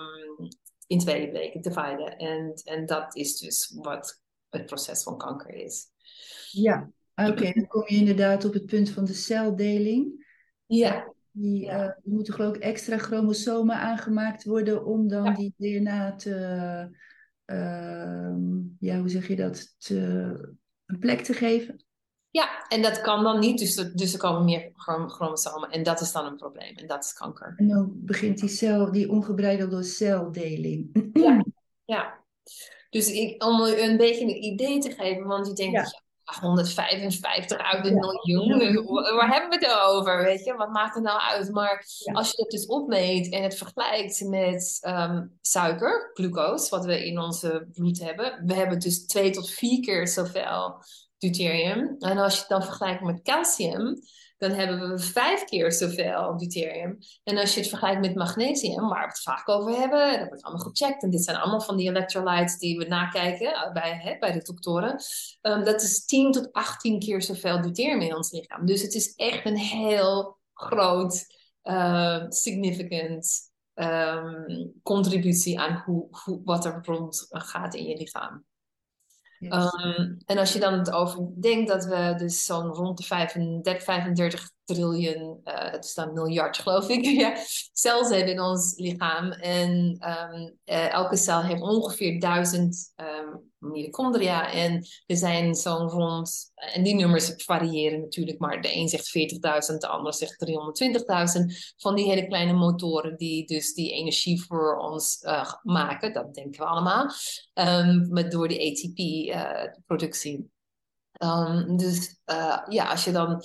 [0.93, 2.17] in tweeën breken, dividen.
[2.17, 5.87] En, en dat is dus wat het proces van kanker is.
[6.51, 7.53] Ja, oké.
[7.53, 10.27] Dan kom je inderdaad op het punt van de celdeling.
[10.67, 11.15] Ja.
[11.31, 11.85] Die, ja.
[11.85, 16.37] Uh, moeten geloof ik extra chromosomen aangemaakt worden om dan die DNA te,
[17.47, 18.35] uh,
[18.79, 19.97] ja, hoe zeg je dat, te,
[20.87, 21.85] een plek te geven.
[22.33, 24.71] Ja, en dat kan dan niet, dus, dus er komen meer
[25.07, 27.55] chromosomen en dat is dan een probleem en dat is kanker.
[27.57, 31.11] En dan begint die cel, die ongebreidelde celdeling.
[31.13, 31.45] Ja,
[31.85, 32.25] ja.
[32.91, 36.03] Dus ik, om een beetje een idee te geven, want je denkt, ja.
[36.41, 38.85] 155 uit een miljoen,
[39.17, 40.23] waar hebben we het over?
[40.23, 41.51] Weet je, wat maakt het nou uit?
[41.51, 47.07] Maar als je dat dus opmeet en het vergelijkt met um, suiker, glucose, wat we
[47.07, 50.83] in onze bloed hebben, we hebben dus twee tot vier keer zoveel
[51.23, 51.97] deuterium.
[51.99, 54.03] En als je het dan vergelijkt met calcium,
[54.43, 56.99] dan hebben we vijf keer zoveel deuterium.
[57.25, 60.43] En als je het vergelijkt met magnesium, waar we het vaak over hebben, dat wordt
[60.43, 61.03] allemaal gecheckt.
[61.03, 64.43] En dit zijn allemaal van die electrolytes die we nakijken eh, bij, hè, bij de
[64.43, 65.01] doktoren.
[65.43, 68.67] Um, dat is 10 tot 18 keer zoveel deuterium in ons lichaam.
[68.67, 71.27] Dus het is echt een heel groot,
[71.65, 78.45] uh, significant um, contributie aan hoe, hoe, wat er rond gaat in je lichaam.
[79.43, 83.83] Um, en als je dan het over denkt dat we dus zo'n rond de 35,
[83.83, 87.37] 35 triljoen, uh, het is dan miljard geloof ik, ja,
[87.73, 89.33] cellen hebben in ons lichaam.
[89.33, 94.53] En um, uh, elke cel heeft ongeveer duizend um, mitochondria.
[94.53, 99.19] En er zijn zo'n rond, en die nummers variëren natuurlijk, maar de een zegt
[99.73, 100.47] 40.000, de ander zegt
[101.39, 105.19] 320.000 van die hele kleine motoren die dus die energie voor ons
[105.63, 106.13] maken.
[106.13, 107.11] Dat denken we allemaal.
[107.55, 110.51] Um, door die ATP-productie.
[111.77, 112.21] Dus
[112.69, 113.43] ja, als je dan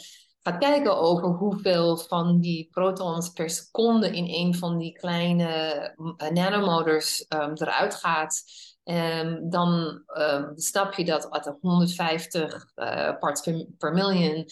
[0.47, 5.93] gaat kijken over hoeveel van die protons per seconde in een van die kleine
[6.33, 8.43] nanomotors um, eruit gaat,
[8.89, 14.45] Um, dan um, snap je dat de 150 uh, parts per, per miljoen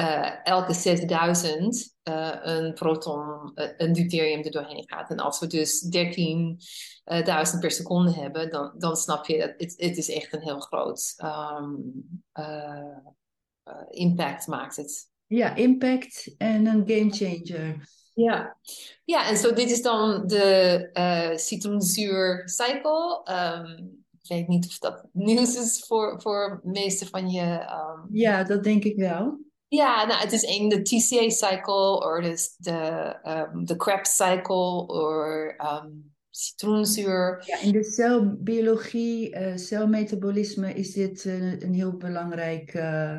[0.00, 5.10] uh, elke 6000 uh, een proton, een deuterium er doorheen gaat.
[5.10, 10.10] En als we dus 13.000 per seconde hebben, dan, dan snap je dat het, is
[10.10, 11.14] echt een heel groot
[13.90, 15.11] impact maakt het.
[15.32, 17.88] Ja, impact en een game changer.
[18.14, 18.56] Ja,
[19.04, 23.22] ja en zo dit is dan de uh, citroenzuur cycle.
[23.30, 27.42] Um, ik weet niet of dat nieuws is voor, voor de meeste van je.
[27.42, 28.08] Um...
[28.10, 29.38] Ja, dat denk ik wel.
[29.68, 34.86] Ja, nou, het is een de TCA cycle, of dus de, um, de Krebs cycle,
[34.86, 35.54] of
[36.30, 37.42] citroenzuur.
[37.46, 43.18] Ja, in de celbiologie, uh, celmetabolisme is dit uh, een heel belangrijk uh,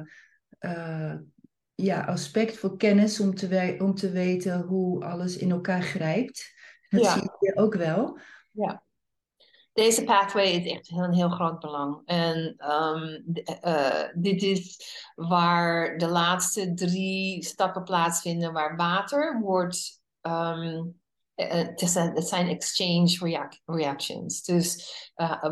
[1.76, 6.54] ja, aspect voor kennis om te, om te weten hoe alles in elkaar grijpt.
[6.90, 7.14] Dat ja.
[7.14, 8.20] zie je ook wel.
[8.52, 8.84] Ja.
[9.74, 12.02] Deze pathway is echt een heel groot belang.
[12.06, 13.24] En um,
[13.66, 14.78] uh, dit is
[15.16, 21.02] waar de laatste drie stappen plaatsvinden, waar water wordt um,
[21.36, 24.44] het, zijn, het zijn exchange reactions.
[24.44, 25.44] Dus uh,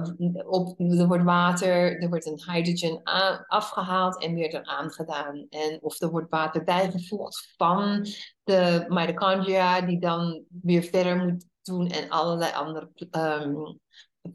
[0.46, 3.02] op, er wordt water, er wordt een hydrogen
[3.48, 5.46] afgehaald en weer eraan gedaan.
[5.50, 8.08] En of er wordt water bijgevoegd van
[8.44, 13.80] de mitochondria, die dan weer verder moet doen en allerlei andere um,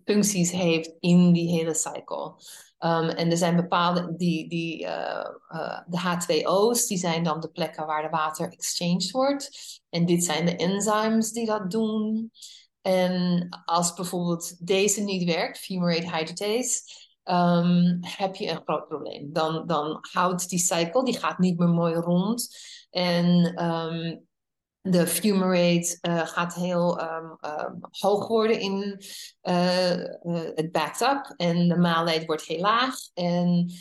[0.05, 2.35] functies heeft in die hele cycle.
[2.79, 7.51] Um, en er zijn bepaalde, die, die, uh, uh, de H2O's, die zijn dan de
[7.51, 9.51] plekken waar de water exchanged wordt.
[9.91, 12.31] En dit zijn de enzymes die dat doen.
[12.83, 16.81] En als bijvoorbeeld deze niet werkt, fumarate hydratase,
[17.25, 19.33] um, heb je een groot probleem.
[19.33, 22.57] Dan, dan houdt die cycle, die gaat niet meer mooi rond.
[22.91, 23.27] En
[23.65, 24.26] um,
[24.91, 29.01] de fumarate uh, gaat heel um, um, hoog worden in
[29.43, 30.05] uh, uh,
[30.55, 31.35] het backed up.
[31.37, 32.95] En de maaltijd wordt heel laag.
[33.15, 33.73] En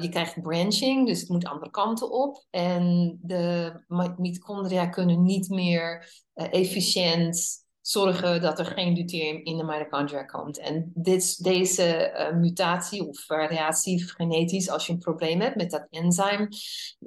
[0.00, 2.44] je krijgt branching, dus het moet andere kanten op.
[2.50, 3.72] En de
[4.16, 10.58] mitochondria kunnen niet meer efficiënt zorgen dat er geen deuterium in de mitochondria komt.
[10.58, 15.86] En dit, deze uh, mutatie of variatie genetisch, als je een probleem hebt met dat
[15.90, 16.48] enzym,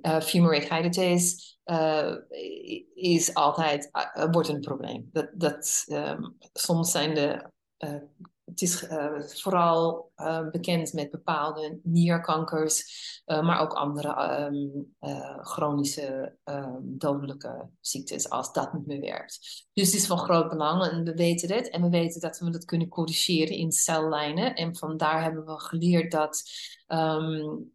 [0.02, 2.16] uh, fumarate hydratase, uh,
[2.94, 3.90] is altijd,
[4.32, 5.10] wordt een probleem.
[5.12, 7.50] Dat, dat, um, soms zijn de
[8.50, 12.84] het is uh, vooral uh, bekend met bepaalde nierkankers,
[13.26, 14.96] uh, maar ook andere um,
[15.42, 19.68] chronische um, dodelijke ziektes als dat niet meer werkt.
[19.74, 22.50] Dus het is van groot belang en we weten het en we weten dat we
[22.50, 26.42] dat kunnen corrigeren in cellijnen en vandaar hebben we geleerd dat
[26.92, 27.72] um,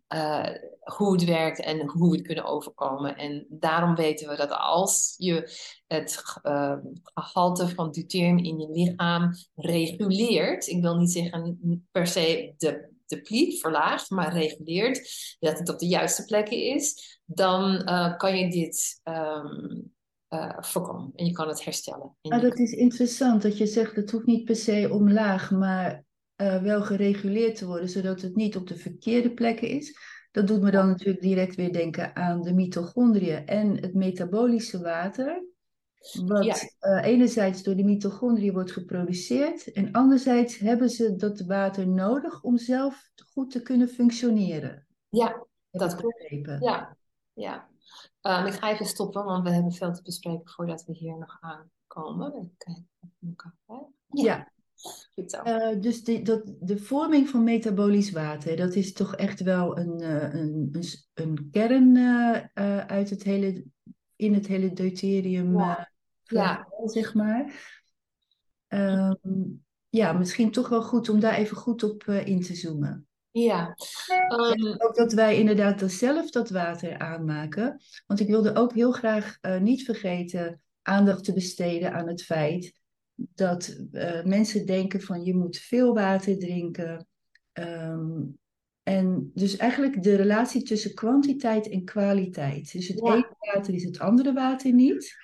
[0.85, 3.17] hoe het werkt en hoe we het kunnen overkomen.
[3.17, 5.51] En daarom weten we dat als je
[5.87, 6.77] het uh,
[7.15, 13.57] gehalte van deuterium in je lichaam reguleert, ik wil niet zeggen per se de deplete,
[13.57, 19.01] verlaagt, maar reguleert, dat het op de juiste plekken is, dan uh, kan je dit
[19.05, 19.93] um,
[20.29, 22.17] uh, voorkomen en je kan het herstellen.
[22.23, 26.05] Ah, dat is interessant dat je zegt het hoeft niet per se omlaag, maar
[26.37, 29.99] uh, wel gereguleerd te worden, zodat het niet op de verkeerde plekken is.
[30.31, 35.45] Dat doet me dan natuurlijk direct weer denken aan de mitochondriën en het metabolische water.
[36.25, 36.57] Wat ja.
[36.81, 42.59] uh, enerzijds door de mitochondriën wordt geproduceerd en anderzijds hebben ze dat water nodig om
[42.59, 44.87] zelf goed te kunnen functioneren.
[45.09, 46.27] Ja, dat klopt.
[46.61, 46.97] Ja,
[47.33, 47.69] ja.
[48.23, 51.39] Um, ik ga even stoppen, want we hebben veel te bespreken voordat we hier nog
[51.41, 52.57] aankomen.
[54.09, 54.23] Ja.
[54.25, 54.53] ja.
[55.15, 60.03] Uh, dus de, dat, de vorming van metabolisch water, dat is toch echt wel een,
[60.03, 63.65] uh, een, een, een, kern uh, uit het hele,
[64.17, 65.91] in het hele deuterium ja.
[66.23, 66.69] ja.
[66.85, 67.73] zeg maar.
[68.69, 73.07] Um, ja, misschien toch wel goed om daar even goed op in te zoomen.
[73.31, 73.77] Ja.
[74.29, 77.81] Um, ook dat wij inderdaad zelf dat water aanmaken.
[78.07, 82.83] Want ik wilde ook heel graag niet vergeten aandacht te besteden aan het feit
[83.15, 87.07] dat uh, mensen denken van je moet veel water drinken.
[87.53, 88.39] Um,
[88.83, 92.73] en dus eigenlijk de relatie tussen kwantiteit en kwaliteit.
[92.73, 95.17] Dus het ene water is het andere water niet.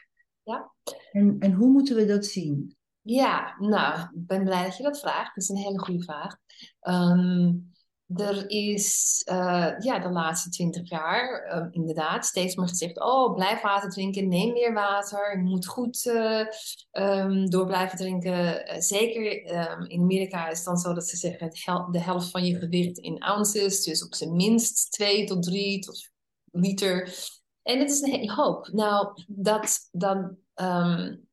[0.43, 0.72] Ja.
[1.12, 2.76] En, en hoe moeten we dat zien?
[3.03, 5.34] Ja, nou, ik ben blij dat je dat vraagt.
[5.34, 6.36] Dat is een hele goede vraag.
[6.80, 7.72] Um,
[8.16, 13.61] er is uh, ja, de laatste twintig jaar uh, inderdaad steeds meer gezegd: Oh, blijf
[13.61, 15.38] water drinken, neem meer water.
[15.38, 16.46] Je moet goed uh,
[16.92, 18.64] um, door blijven drinken.
[18.82, 22.44] zeker um, in Amerika is het dan zo dat ze zeggen: hel de helft van
[22.44, 23.84] je gewicht in ounces.
[23.84, 26.11] Dus op zijn minst 2 tot 3 tot
[26.50, 27.14] liter.
[27.62, 28.68] En het is een hele hoop.
[28.72, 31.28] Nou, dat dan um,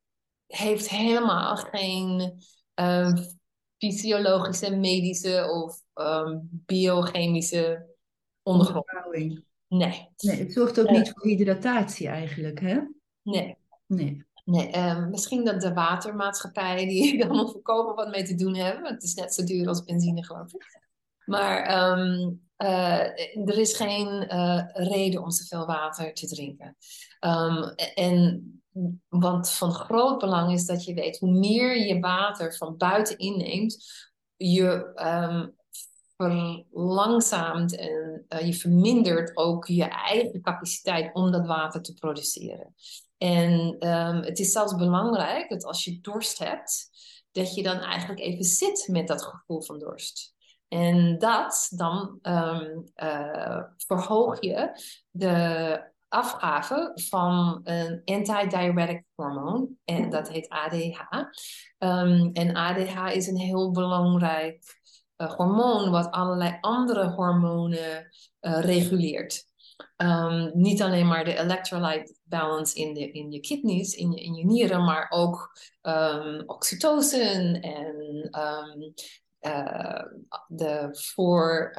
[0.47, 2.39] heeft helemaal geen
[3.77, 7.95] fysiologische, medische of um, biochemische
[8.43, 8.85] ondergrond.
[9.67, 10.09] Nee.
[10.17, 10.37] nee.
[10.37, 12.79] Het zorgt ook niet voor hydratatie eigenlijk, hè?
[13.21, 13.57] Nee.
[13.85, 14.25] Nee.
[14.47, 18.93] Nee, um, misschien dat de watermaatschappijen die allemaal verkopen wat mee te doen hebben.
[18.93, 20.79] Het is net zo duur als benzine, geloof ik.
[21.25, 23.03] Maar um, uh,
[23.47, 26.75] er is geen uh, reden om zoveel water te drinken.
[27.19, 27.63] Um,
[27.95, 28.56] en
[29.09, 33.85] want van groot belang is dat je weet hoe meer je water van buiten inneemt,
[34.35, 35.55] je um,
[36.17, 42.73] verlangzaamt en uh, je vermindert ook je eigen capaciteit om dat water te produceren.
[43.17, 43.51] En
[43.87, 46.89] um, het is zelfs belangrijk dat als je dorst hebt,
[47.31, 50.35] dat je dan eigenlijk even zit met dat gevoel van dorst.
[50.67, 54.71] En dat dan um, uh, verhoog je
[55.09, 59.77] de afgave van een antidiuretic hormoon.
[59.85, 61.01] En dat heet ADH.
[61.77, 64.63] Um, en ADH is een heel belangrijk
[65.17, 68.07] uh, hormoon wat allerlei andere hormonen
[68.41, 69.45] uh, reguleert.
[69.97, 74.33] Um, niet alleen maar de electrolyte balance in, de, in je kidneys, in je, in
[74.33, 75.51] je nieren, maar ook
[75.81, 78.29] um, oxytocin en
[79.41, 80.03] uh,
[80.47, 81.73] de voor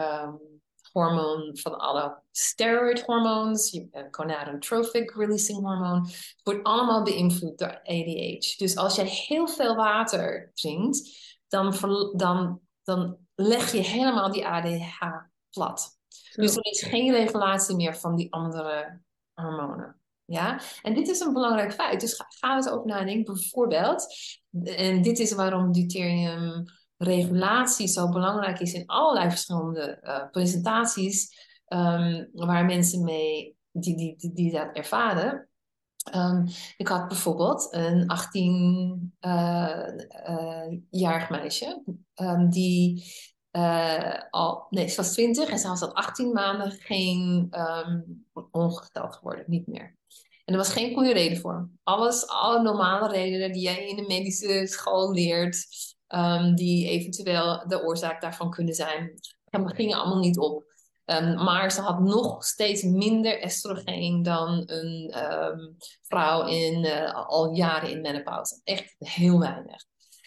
[0.99, 3.81] hormoon van alle steroid hormoons,
[4.11, 6.09] gonadotrophic releasing hormoon,
[6.43, 8.57] wordt allemaal beïnvloed door ADH.
[8.57, 11.11] Dus als je heel veel water drinkt,
[11.49, 11.75] dan,
[12.17, 15.01] dan, dan leg je helemaal die ADH
[15.51, 15.97] plat.
[16.35, 19.03] Dus er is geen regulatie meer van die andere
[19.35, 20.01] hormonen.
[20.25, 22.01] Ja, en dit is een belangrijk feit.
[22.01, 23.35] Dus ga, ga eens over nadenken.
[23.35, 24.07] Bijvoorbeeld,
[24.65, 26.65] en dit is waarom deuterium
[26.99, 34.33] regulatie zo belangrijk is in allerlei verschillende uh, presentaties um, waar mensen mee die, die,
[34.35, 35.49] die, dat ervaren.
[36.15, 36.47] Um,
[36.77, 39.11] ik had bijvoorbeeld een 18-jarig
[40.91, 41.83] uh, uh, meisje
[42.15, 43.05] um, die
[44.31, 47.49] al, nee, ze was 20 en ze was al 18 maanden geen
[48.51, 49.97] ongesteld geworden, niet meer.
[50.45, 51.71] En er was geen goede reden voor.
[51.83, 55.67] Alles, alle normale redenen die jij in de medische school leert,
[56.09, 59.13] um, die eventueel de oorzaak daarvan kunnen zijn,
[59.51, 60.67] gingen allemaal niet op.
[61.11, 67.55] Um, maar ze had nog steeds minder estrogeen dan een um, vrouw in, uh, al
[67.55, 68.61] jaren in menopauze.
[68.65, 69.85] Echt heel weinig.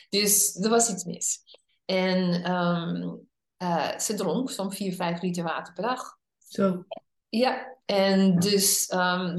[0.09, 1.39] Dus er was iets mis.
[1.85, 3.27] En um,
[3.57, 6.17] uh, ze dronk zo'n 4, 5 liter water per dag.
[6.37, 6.83] Zo.
[7.29, 8.87] Ja, en dus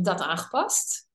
[0.03, 1.09] dat aangepast.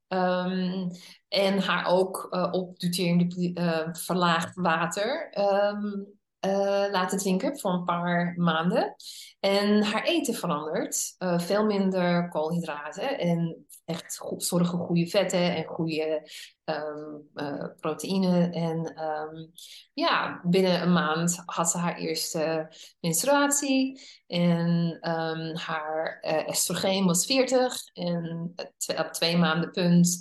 [1.27, 5.33] En haar ook uh, op deuterium uh, verlaagd water
[5.73, 6.07] um,
[6.45, 8.95] uh, laten drinken voor een paar maanden.
[9.39, 11.15] En haar eten verandert.
[11.17, 16.29] veel minder koolhydraten en echt goed, zorgen goede vetten en goede
[16.65, 18.49] um, uh, proteïne.
[18.49, 19.51] En um,
[19.93, 24.01] ja, binnen een maand had ze haar eerste menstruatie.
[24.27, 27.93] En um, haar uh, estrogeen was 40.
[27.93, 28.53] En
[28.97, 30.19] op twee maanden punt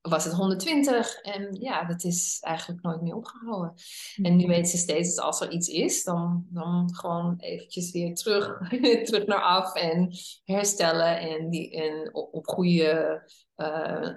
[0.00, 1.20] was het 120.
[1.20, 3.74] En ja, dat is eigenlijk nooit meer opgehouden.
[4.22, 4.52] En nu mhm.
[4.52, 8.58] weet ze steeds dat als er iets is, dan, dan gewoon eventjes weer terug,
[9.06, 10.10] terug naar af en
[10.44, 11.18] herstellen.
[11.18, 13.18] En, die, en op, op goede uh,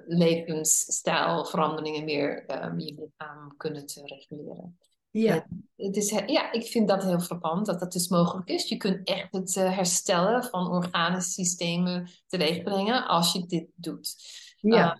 [0.07, 4.78] levensstijlveranderingen meer um, je lichaam kunnen te reguleren.
[5.12, 5.47] Ja.
[5.76, 8.70] het is, ja, ik vind dat heel frappant dat dat dus mogelijk is.
[8.70, 14.16] Je kunt echt het uh, herstellen van organen, systemen teweeg brengen als je dit doet.
[14.57, 14.86] Ja.
[14.86, 14.99] Uh,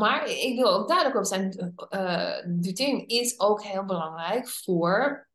[0.00, 5.28] maar ik wil ook duidelijk op zijn, uh, deuterium is ook heel belangrijk voor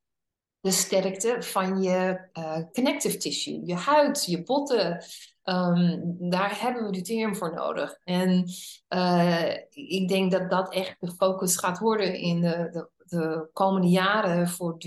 [0.60, 5.04] de sterkte van je uh, connective tissue, je huid, je botten.
[5.46, 7.98] Um, daar hebben we deuterium voor nodig.
[8.04, 8.46] En
[8.90, 13.88] uh, ik denk dat dat echt de focus gaat worden in de, de, de komende
[13.88, 14.78] jaren voor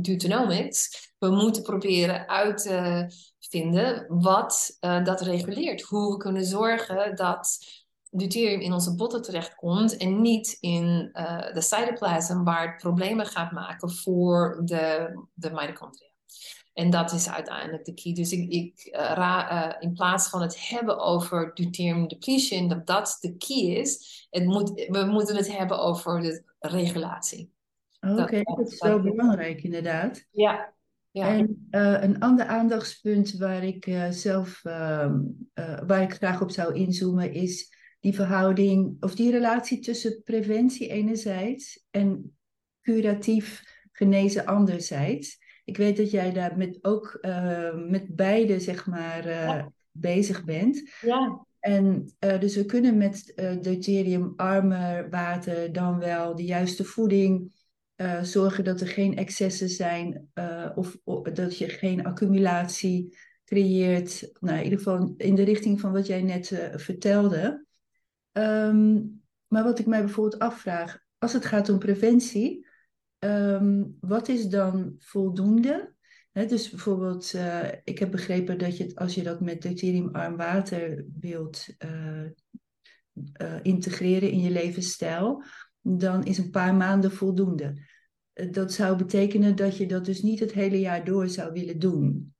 [0.00, 1.12] deuteronomics.
[1.18, 3.06] We moeten proberen uit te
[3.38, 5.82] vinden wat uh, dat reguleert.
[5.82, 7.58] Hoe we kunnen zorgen dat
[8.10, 13.52] deuterium in onze botten terechtkomt en niet in uh, de cytoplasm waar het problemen gaat
[13.52, 16.08] maken voor de, de mitochondria.
[16.76, 18.12] En dat is uiteindelijk de key.
[18.12, 22.86] Dus ik, ik uh, ra, uh, in plaats van het hebben over deuterium depletion, dat
[22.86, 27.52] dat de key is, het moet, we moeten het hebben over de regulatie.
[28.00, 30.26] Oké, okay, dat, dat, is wel belangrijk inderdaad.
[30.30, 30.74] Ja.
[31.10, 31.28] ja.
[31.28, 35.20] En uh, een ander aandachtspunt waar ik zelf ehm,
[35.86, 41.86] waar ik graag op zou inzoomen is die verhouding of die relatie tussen preventie enerzijds
[41.90, 42.36] en
[42.82, 43.62] curatief
[43.92, 45.44] genezen anderzijds.
[45.66, 49.72] Ik weet dat jij daar met, ook uh, met beide zeg maar, uh, ja.
[49.90, 50.90] bezig bent.
[51.00, 51.46] Ja.
[51.60, 57.64] En uh, dus we kunnen met deuterium armer water dan wel de juiste voeding
[58.22, 60.28] zorgen dat er geen excessen zijn
[60.74, 64.30] of, of, dat je geen accumulatie creëert.
[64.40, 67.66] Nou, in ieder geval in de richting van wat jij net vertelde.
[68.32, 72.65] Um, maar wat ik mij bijvoorbeeld afvraag, als het gaat om preventie,
[73.26, 75.94] um, wat is dan voldoende?
[76.44, 81.66] Dus bijvoorbeeld, uh, ik heb begrepen dat je als je dat met deuteriumarm water wilt
[81.84, 82.24] uh,
[83.42, 85.42] uh, integreren in je levensstijl,
[85.80, 87.74] dan is een paar maanden voldoende.
[88.50, 92.34] dat zou betekenen dat je dat dus niet het hele jaar door zou willen doen.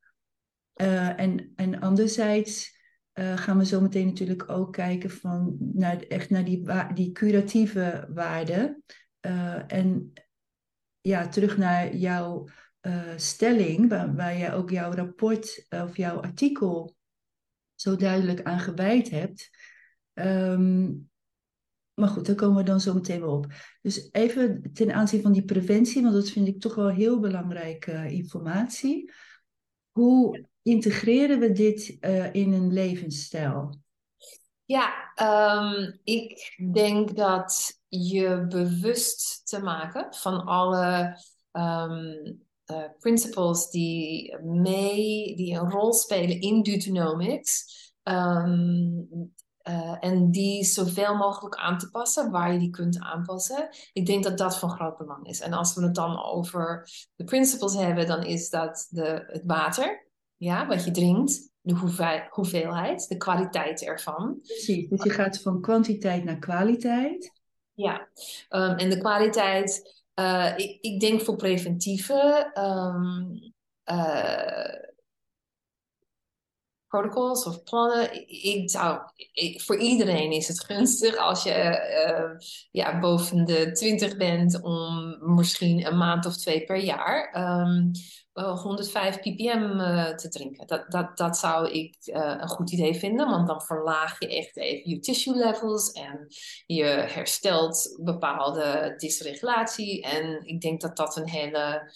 [0.75, 2.75] en, en anderzijds
[3.13, 8.81] gaan we zo meteen natuurlijk ook kijken van naar, echt naar die, die curatieve waarde.
[9.67, 10.13] En
[11.07, 12.49] ja, terug naar jouw
[12.81, 16.95] uh, stelling, waar, waar je ook jouw rapport of jouw artikel
[17.75, 19.51] zo duidelijk aan gewijd hebt.
[20.15, 21.11] Um,
[21.95, 23.47] maar goed, daar komen we dan zo meteen wel op.
[23.83, 28.11] Dus even ten aanzien van die preventie, want dat vind ik toch wel heel belangrijke
[28.11, 29.13] informatie.
[29.91, 31.89] Hoe integreren we dit
[32.33, 33.81] in een levensstijl?
[34.65, 41.21] Ja, um, ik denk dat je bewust te maken van alle
[41.53, 47.85] um, uh, principles die mee, die een rol spelen in Deuteronomics.
[48.03, 49.09] Um,
[49.69, 53.69] uh, en die zoveel mogelijk aan te passen, waar je die kunt aanpassen.
[53.93, 55.41] Ik denk dat dat van groot belang is.
[55.41, 60.07] En als we het dan over de principles hebben, dan is dat de, het water
[60.37, 61.75] ja, wat je drinkt, de
[62.31, 64.39] hoeveelheid, de kwaliteit ervan.
[64.43, 67.33] Precies, dus je gaat van kwantiteit naar kwaliteit.
[67.77, 68.09] Ja,
[68.51, 73.55] um, en de kwaliteit, uh, ik, ik, denk voor preventieve um,
[73.85, 74.95] uh,
[76.97, 78.29] protocols of plannen.
[78.45, 79.01] Ik zou,
[79.57, 81.55] voor iedereen is het gunstig als je
[82.09, 87.35] uh, ja, boven de 20 bent om misschien een maand of twee per jaar.
[87.67, 87.91] Um,
[88.37, 90.67] 105 ppm uh, te drinken.
[90.67, 94.57] Dat, dat, dat zou ik uh, een goed idee vinden, want dan verlaag je echt
[94.57, 96.27] even je tissue levels en
[96.67, 100.03] je herstelt bepaalde dysregulatie.
[100.03, 101.93] En ik denk dat dat een hele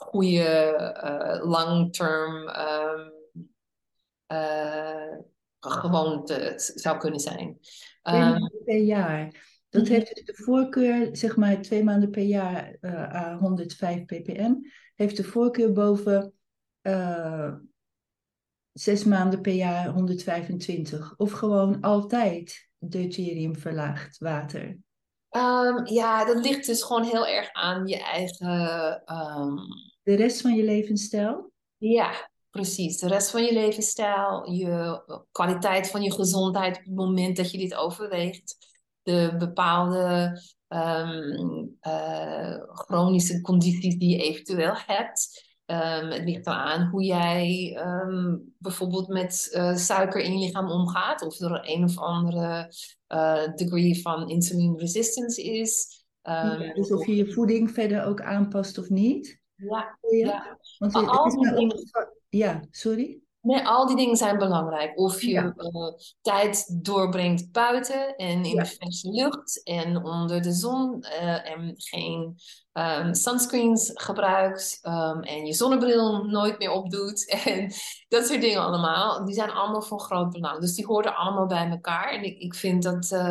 [0.00, 3.12] goede long-term um,
[5.60, 7.58] gewoonte zou kunnen zijn.
[8.64, 9.48] Per jaar.
[9.68, 9.92] Dat mhm.
[9.92, 14.54] heeft de voorkeur, zeg maar twee maanden per jaar uh, à 105 ppm,
[14.94, 16.32] heeft de voorkeur boven
[16.82, 17.54] uh,
[18.72, 21.14] zes maanden per jaar 125.
[21.16, 24.78] Of gewoon altijd deuterium verlaagd water.
[25.30, 29.02] Um, ja, dat ligt dus gewoon heel erg aan je eigen.
[29.16, 29.58] Um...
[30.02, 31.52] De rest van je levensstijl?
[31.76, 32.98] Ja, precies.
[32.98, 37.58] De rest van je levensstijl, je kwaliteit van je gezondheid op het moment dat je
[37.58, 38.56] dit overweegt
[39.02, 45.48] de bepaalde um, uh, chronische condities die je eventueel hebt.
[45.66, 51.22] Um, het ligt aan hoe jij um, bijvoorbeeld met uh, suiker in je lichaam omgaat,
[51.22, 52.74] of er een of andere
[53.08, 55.98] uh, degree van insulin resistance is.
[56.22, 59.39] Ja, dus of je je voeding verder ook aanpast of niet.
[59.68, 60.58] Ja, ja.
[60.78, 61.88] Want het, het is dingen...
[62.28, 63.20] Ja, sorry?
[63.42, 64.98] Nee, al die dingen zijn belangrijk.
[64.98, 65.54] Of je ja.
[65.56, 68.62] uh, tijd doorbrengt buiten en in ja.
[68.62, 72.36] de frisse lucht en onder de zon uh, en geen
[72.72, 77.26] um, sunscreens gebruikt um, en je zonnebril nooit meer opdoet.
[77.44, 77.72] En
[78.08, 79.24] dat soort dingen allemaal.
[79.24, 80.60] Die zijn allemaal van groot belang.
[80.60, 82.10] Dus die horen allemaal bij elkaar.
[82.12, 83.28] En ik, ik vind dat uh,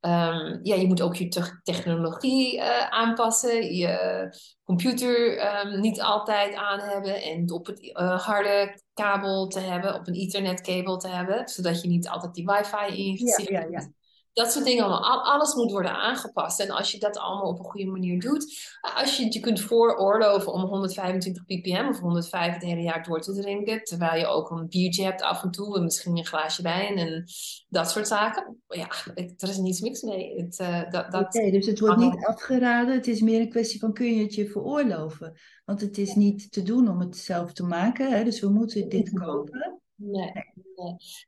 [0.00, 3.74] um, ja, je moet ook je technologie uh, aanpassen.
[3.74, 4.28] Je
[4.64, 5.40] computer
[5.80, 7.22] niet altijd aan hebben.
[7.22, 11.48] En op het uh, harde kabel te hebben, op een ethernetkabel te hebben.
[11.48, 13.90] Zodat je niet altijd die wifi in je ja, ja, ja
[14.32, 15.24] dat soort dingen allemaal.
[15.24, 16.60] Alles moet worden aangepast.
[16.60, 20.52] En als je dat allemaal op een goede manier doet, als je je kunt vooroorloven
[20.52, 24.68] om 125 ppm of 105 het hele jaar door te drinken, terwijl je ook een
[24.68, 27.24] biertje hebt af en toe en misschien een glaasje wijn en
[27.68, 28.62] dat soort zaken.
[28.68, 28.88] Ja,
[29.36, 30.34] er is niets mis mee.
[30.36, 31.34] Het, uh, dat, dat...
[31.34, 32.94] Okay, dus het wordt niet afgeraden.
[32.94, 35.38] Het is meer een kwestie van kun je het je veroorloven.
[35.64, 38.12] Want het is niet te doen om het zelf te maken.
[38.12, 38.24] Hè?
[38.24, 39.80] Dus we moeten dit kopen.
[40.02, 40.32] Nee.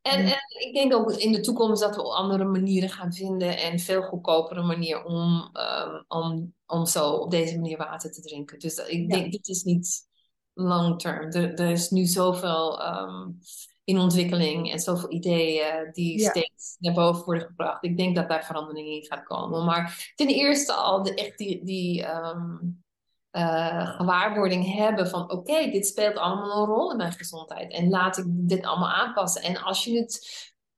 [0.02, 3.78] En, en, ik denk ook in de toekomst dat we andere manieren gaan vinden en
[3.78, 8.58] veel goedkopere manier om, um, om, om zo op deze manier water te drinken.
[8.58, 10.08] Dus ik denk, dit is niet
[10.54, 11.30] long term.
[11.30, 13.38] Er, er is nu zoveel um,
[13.84, 17.84] in ontwikkeling en zoveel ideeën die steeds naar boven worden gebracht.
[17.84, 19.64] Ik denk dat daar verandering in gaat komen.
[19.64, 22.82] Maar ten eerste al de, echt die, die um,
[23.32, 28.18] uh, gewaarwording hebben van oké, dit speelt allemaal een rol in mijn gezondheid en laat
[28.18, 29.42] ik dit allemaal aanpassen.
[29.42, 30.26] En als je het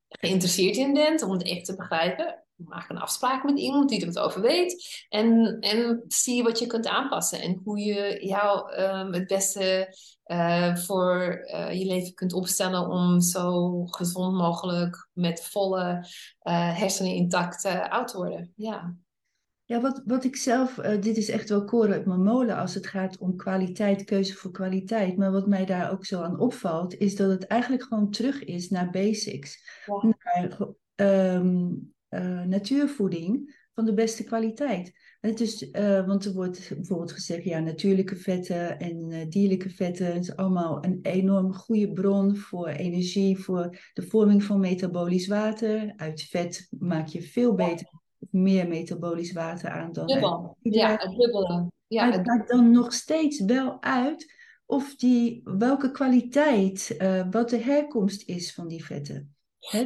[0.09, 4.07] geïnteresseerd in bent om het echt te begrijpen, maak een afspraak met iemand die er
[4.07, 9.12] wat over weet en, en zie wat je kunt aanpassen en hoe je jou um,
[9.12, 9.96] het beste
[10.26, 16.07] uh, voor uh, je leven kunt opstellen om zo gezond mogelijk met volle
[16.48, 18.52] hersenen intact oud te worden.
[18.57, 18.94] Ja.
[19.66, 22.74] Ja, wat, wat ik zelf, uh, dit is echt wel koren uit mijn molen als
[22.74, 25.16] het gaat om kwaliteit, keuze voor kwaliteit.
[25.16, 28.70] Maar wat mij daar ook zo aan opvalt, is dat het eigenlijk gewoon terug is
[28.70, 29.58] naar basics.
[29.86, 30.58] Naar
[31.36, 34.92] um, uh, natuurvoeding van de beste kwaliteit.
[35.20, 40.14] En het is, uh, want er wordt bijvoorbeeld gezegd, ja, natuurlijke vetten en dierlijke vetten
[40.14, 45.92] is allemaal een enorm goede bron voor energie, voor de vorming van metabolisch water.
[45.96, 48.02] Uit vet maak je veel beter
[48.35, 50.07] meer metabolisch water aan dan.
[50.07, 50.57] Dubbel.
[50.61, 51.72] Ja, het dubbele.
[51.87, 54.32] Ja, het maakt dan nog steeds wel uit
[54.66, 59.35] of die, welke kwaliteit, uh, wat de herkomst is van die vetten.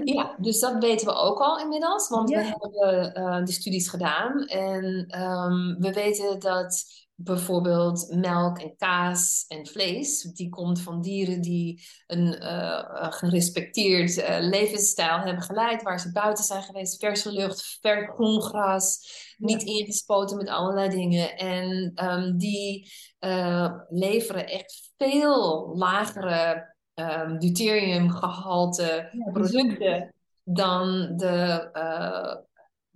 [0.05, 4.47] Ja, dus dat weten we ook al inmiddels, want we hebben uh, de studies gedaan
[4.47, 4.85] en
[5.23, 6.85] um, we weten dat
[7.21, 10.23] bijvoorbeeld melk en kaas en vlees.
[10.23, 16.45] Die komt van dieren die een uh, gerespecteerd uh, levensstijl hebben geleid, waar ze buiten
[16.45, 18.99] zijn geweest, verse lucht, ver groen gras,
[19.39, 21.37] niet ingespoten met allerlei dingen.
[21.37, 30.14] En um, die uh, leveren echt veel lagere um, deuteriumgehalte ja, producten
[30.45, 32.47] dan de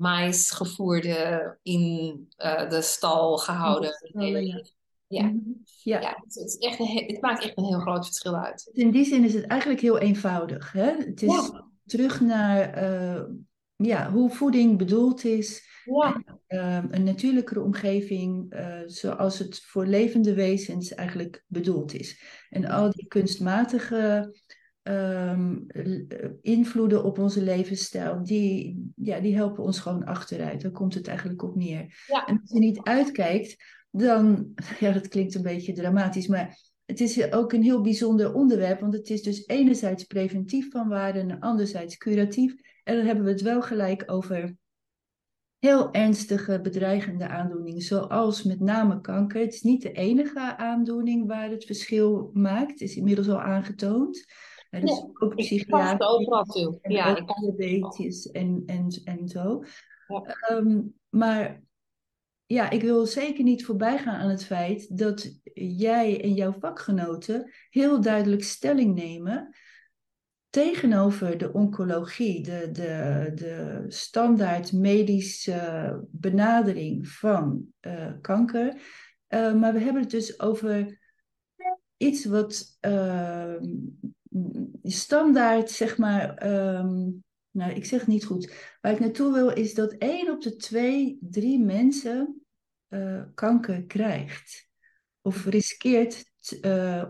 [0.03, 3.91] mais gevoerde, in uh, de stal gehouden.
[4.13, 4.63] Ja.
[5.07, 5.23] Ja.
[5.23, 5.39] Mhm.
[5.83, 6.01] ja.
[6.01, 8.71] ja het, is echt een, het maakt echt een heel groot verschil uit.
[8.73, 10.73] In die zin is het eigenlijk heel eenvoudig.
[10.73, 10.97] Hè?
[10.97, 11.51] Het is
[11.85, 13.23] terug naar uh,
[13.77, 15.71] ja, hoe voeding bedoeld is.
[15.85, 16.23] Ja.
[16.49, 22.23] Uh, een natuurlijkere omgeving uh, zoals het voor levende wezens eigenlijk bedoeld is.
[22.51, 24.35] En al die kunstmatige
[24.83, 25.67] um,
[26.41, 30.61] invloeden op onze levensstijl, die, ja, die helpen ons gewoon achteruit.
[30.61, 32.05] Daar komt het eigenlijk op neer.
[32.07, 32.27] Ja.
[32.27, 37.33] En als je niet uitkijkt, dan, ja, dat klinkt een beetje dramatisch, maar het is
[37.33, 41.97] ook een heel bijzonder onderwerp, want het is dus enerzijds preventief van waarde en anderzijds
[41.97, 42.55] curatief.
[42.85, 44.57] En dan hebben we het wel gelijk over
[45.59, 49.41] heel ernstige bedreigende aandoeningen, zoals met name kanker.
[49.41, 54.25] Het is niet de enige aandoening waar het verschil maakt, is inmiddels al aangetoond.
[54.73, 56.79] Ja, dus ja, ook.
[56.83, 59.65] En ja, ook diabetes en, en, en zo.
[60.07, 60.57] Ja.
[60.57, 61.63] Um, maar
[62.47, 67.51] ja, ik wil zeker niet voorbij gaan aan het feit dat jij en jouw vakgenoten
[67.71, 69.55] heel duidelijk stelling nemen
[70.51, 78.75] tegenover de oncologie, de, de, de standaard medische benadering van uh, kanker.
[79.29, 81.01] Uh, maar we hebben het dus over
[81.97, 83.55] iets wat uh,
[84.83, 88.53] standaard, zeg maar, um, nou, ik zeg het niet goed.
[88.81, 92.43] Waar ik naartoe wil is dat één op de twee, drie mensen
[92.89, 94.69] uh, kanker krijgt.
[95.21, 96.25] Of riskeert
[96.61, 97.05] uh,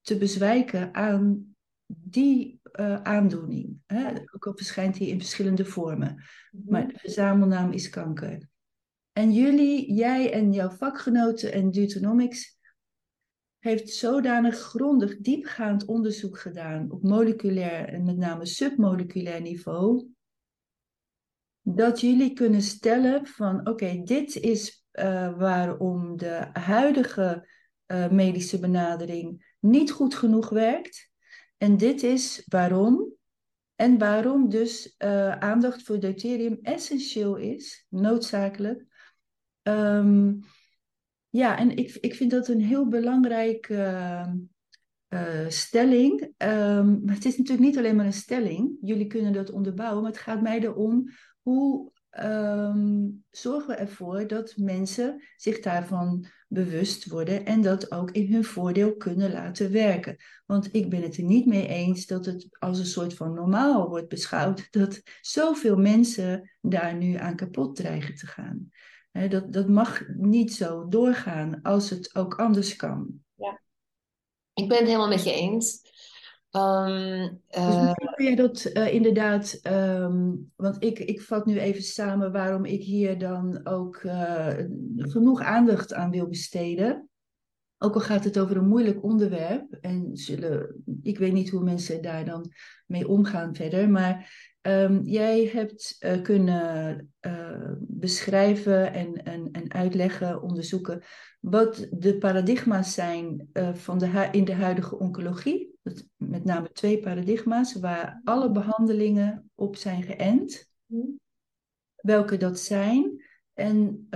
[0.00, 1.54] te bezwijken aan
[1.86, 3.78] die uh, aandoening.
[3.86, 4.12] Hè?
[4.34, 6.24] Ook al verschijnt die in verschillende vormen.
[6.50, 6.72] Mhm.
[6.72, 8.48] Maar de verzamelnaam is kanker.
[9.12, 12.55] En jullie, jij en jouw vakgenoten en Deuteronomics
[13.66, 20.08] heeft zodanig grondig diepgaand onderzoek gedaan op moleculair en met name submoleculair niveau,
[21.62, 27.48] dat jullie kunnen stellen van oké, dit is uh, waarom de huidige
[27.86, 31.10] uh, medische benadering niet goed genoeg werkt.
[31.56, 33.14] En dit is waarom.
[33.74, 38.84] En waarom dus uh, aandacht voor deuterium essentieel is, noodzakelijk.
[39.62, 40.40] Um,
[41.36, 43.74] ja, en ik, ik vind dat een heel belangrijke
[45.08, 46.22] uh, stelling.
[46.22, 48.76] Um, maar het is natuurlijk niet alleen maar een stelling.
[48.80, 51.08] Jullie kunnen dat onderbouwen, maar het gaat mij erom
[51.42, 51.92] hoe
[52.24, 58.44] um, zorgen we ervoor dat mensen zich daarvan bewust worden en dat ook in hun
[58.44, 60.16] voordeel kunnen laten werken.
[60.46, 63.88] Want ik ben het er niet mee eens dat het als een soort van normaal
[63.88, 68.70] wordt beschouwd dat zoveel mensen daar nu aan kapot dreigen te gaan.
[69.28, 73.20] Dat, dat mag niet zo doorgaan als het ook anders kan.
[73.34, 73.60] Ja,
[74.54, 75.84] ik ben het helemaal met je eens.
[76.50, 82.32] Um, dus kun je dat uh, inderdaad, um, want ik, ik vat nu even samen
[82.32, 84.54] waarom ik hier dan ook uh,
[84.96, 87.08] genoeg aandacht aan wil besteden.
[87.78, 92.02] Ook al gaat het over een moeilijk onderwerp en zullen, ik weet niet hoe mensen
[92.02, 92.52] daar dan
[92.86, 97.12] mee omgaan verder, maar um, jij hebt uh, kunnen
[97.78, 101.02] beschrijven en, en, en uitleggen, onderzoeken
[101.40, 105.74] wat de paradigma's zijn van de, in de huidige oncologie
[106.16, 110.70] met name twee paradigma's waar alle behandelingen op zijn geënt.
[111.94, 113.24] Welke dat zijn
[113.54, 114.06] en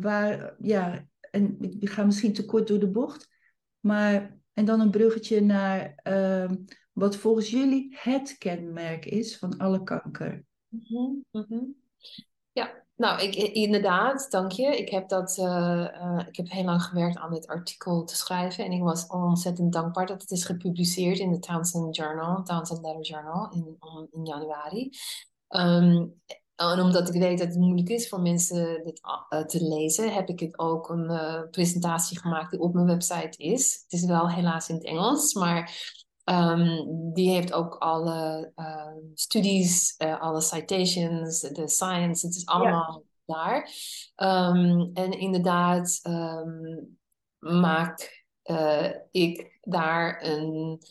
[0.00, 3.28] waar, ja, en ik ga misschien te kort door de bocht,
[3.80, 6.50] maar en dan een bruggetje naar uh,
[6.92, 10.44] wat volgens jullie het kenmerk is van alle kanker.
[10.68, 11.74] Mm -hmm.
[12.52, 14.76] Ja, nou, ik, inderdaad, dank je.
[14.76, 18.64] Ik heb, dat, uh, uh, ik heb heel lang gewerkt aan dit artikel te schrijven.
[18.64, 23.02] En ik was ontzettend dankbaar dat het is gepubliceerd in de Townsend Journal, Townsend Letter
[23.02, 23.76] Journal, in,
[24.10, 24.90] in januari.
[25.48, 26.20] Um,
[26.68, 29.00] en omdat ik weet dat het moeilijk is voor mensen dit
[29.30, 33.80] uh, te lezen, heb ik het ook een presentatie gemaakt die op mijn website is.
[33.82, 39.94] Het is wel helaas in het Engels, maar Um, die heeft ook alle uh, studies,
[39.98, 43.34] uh, alle citations, de science, het is allemaal ja.
[43.34, 43.68] daar.
[44.50, 46.98] Um, en inderdaad um,
[47.38, 48.24] maak
[49.10, 50.82] ik daar een,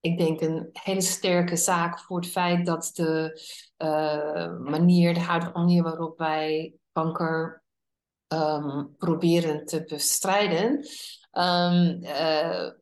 [0.00, 3.40] ik denk een hele sterke zaak voor het feit dat de
[4.64, 7.62] manier, de huidige manier waarop wij kanker
[8.96, 10.86] proberen te bestrijden,
[11.32, 12.00] um,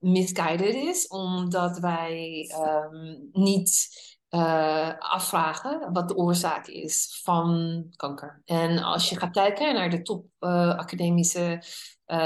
[0.01, 2.47] misguided is, omdat wij
[2.93, 3.89] um, niet
[4.31, 8.43] uh, afvragen wat de oorzaak is van kanker.
[8.45, 11.63] En als je gaat kijken naar de top academische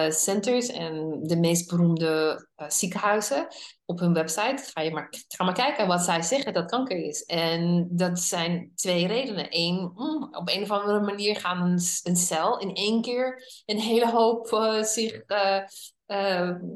[0.09, 3.47] centers en de meest beroemde ziekenhuizen
[3.85, 7.25] op hun website, ga je maar, ga maar kijken wat zij zeggen dat kanker is.
[7.25, 9.47] En dat zijn twee redenen.
[9.49, 13.81] Eén, mm, op een of andere manier gaan een, een cel in één keer een
[13.81, 14.49] hele hoop
[14.83, 15.23] zich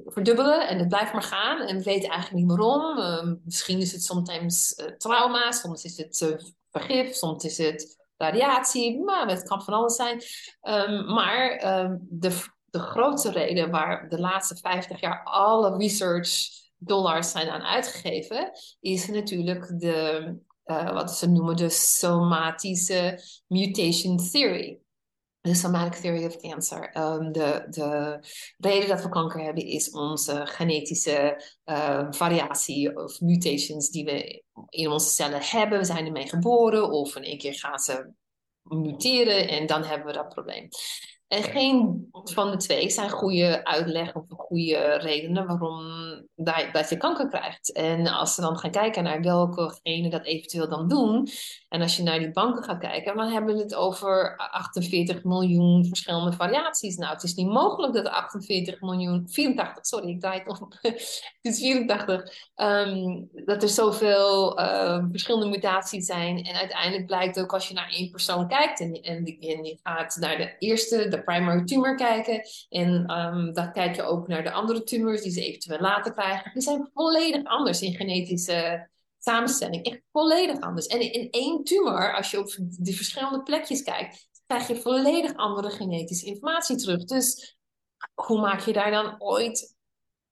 [0.04, 1.60] verdubbelen en het blijft maar gaan.
[1.60, 3.40] En we weten eigenlijk niet waarom.
[3.44, 6.38] Misschien is het soms trauma, soms is het
[6.70, 9.00] vergif, soms is het radiatie.
[9.04, 10.22] Maar het kan van alles zijn.
[10.62, 17.30] Um, maar ehm, de, de grootste reden waar de laatste 50 jaar alle research dollars
[17.30, 18.50] zijn aan uitgegeven,
[18.80, 20.36] is natuurlijk de,
[20.92, 24.84] wat ze noemen de somatische mutation theory
[25.44, 26.96] de somatic theory of cancer.
[26.96, 28.18] Um, de, de
[28.58, 34.88] reden dat we kanker hebben is onze genetische uh, variatie of mutations die we in
[34.88, 35.78] onze cellen hebben.
[35.78, 38.12] We zijn ermee geboren of in één keer gaan ze
[38.62, 40.68] muteren en dan hebben we dat probleem.
[41.34, 45.82] En geen van de twee zijn goede uitleg of goede redenen waarom
[46.72, 47.72] dat je kanker krijgt.
[47.72, 51.28] En als we dan gaan kijken naar welke genen dat eventueel dan doen.
[51.68, 55.84] En als je naar die banken gaat kijken, dan hebben we het over 48 miljoen
[55.84, 56.96] verschillende variaties.
[56.96, 60.58] Nou, het is niet mogelijk dat 48 miljoen, 84, sorry, ik draai het
[61.42, 62.22] het is 84.
[62.56, 66.44] Um, dat er zoveel uh, verschillende mutaties zijn.
[66.44, 70.36] En uiteindelijk blijkt ook als je naar één persoon kijkt en, en, en gaat naar
[70.36, 72.42] de eerste, de primary tumor kijken.
[72.68, 76.52] En um, dan kijk je ook naar de andere tumors die ze eventueel later krijgen.
[76.52, 79.84] Die zijn volledig anders in genetische samenstelling.
[79.84, 80.86] Echt volledig anders.
[80.86, 85.70] En in één tumor, als je op die verschillende plekjes kijkt, krijg je volledig andere
[85.70, 87.04] genetische informatie terug.
[87.04, 87.58] Dus
[88.14, 89.76] hoe maak je daar dan ooit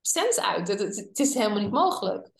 [0.00, 0.68] sens uit?
[0.68, 2.30] Het, het, is helemaal niet mogelijk.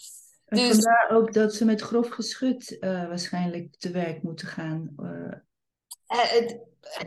[0.45, 4.95] En dus, vandaar ook dat ze met grof geschut uh, waarschijnlijk te werk moeten gaan.
[4.99, 5.33] Uh...
[6.13, 6.51] Uh,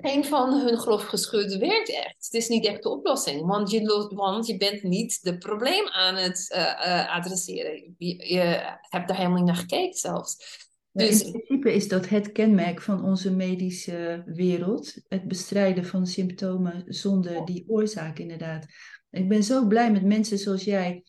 [0.02, 2.26] geen van hun grof geschud werkt echt.
[2.26, 6.16] Het is niet echt de oplossing, want je, want je bent niet de probleem aan
[6.16, 7.96] het uh, uh, adresseren.
[7.98, 10.64] Je, je, hebt daar helemaal niet naar gekeken zelfs.
[10.92, 11.22] Dus...
[11.22, 14.94] In principe is dat het kenmerk van onze medische wereld.
[15.08, 18.66] Het bestrijden van symptomen zonder die oorzaak inderdaad.
[19.10, 21.04] Ik ben zo blij met mensen zoals jij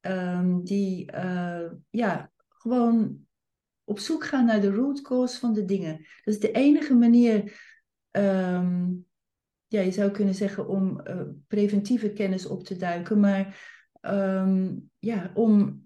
[0.00, 3.25] ehm, die eh, ja, gewoon
[3.86, 5.96] op zoek gaan naar de root cause van de dingen.
[5.96, 7.60] Dat is de enige manier,
[8.10, 8.92] ehm,
[9.66, 13.70] ja, je zou kunnen zeggen, om uh, preventieve kennis op te duiken, maar
[14.00, 15.84] ehm, ja, om,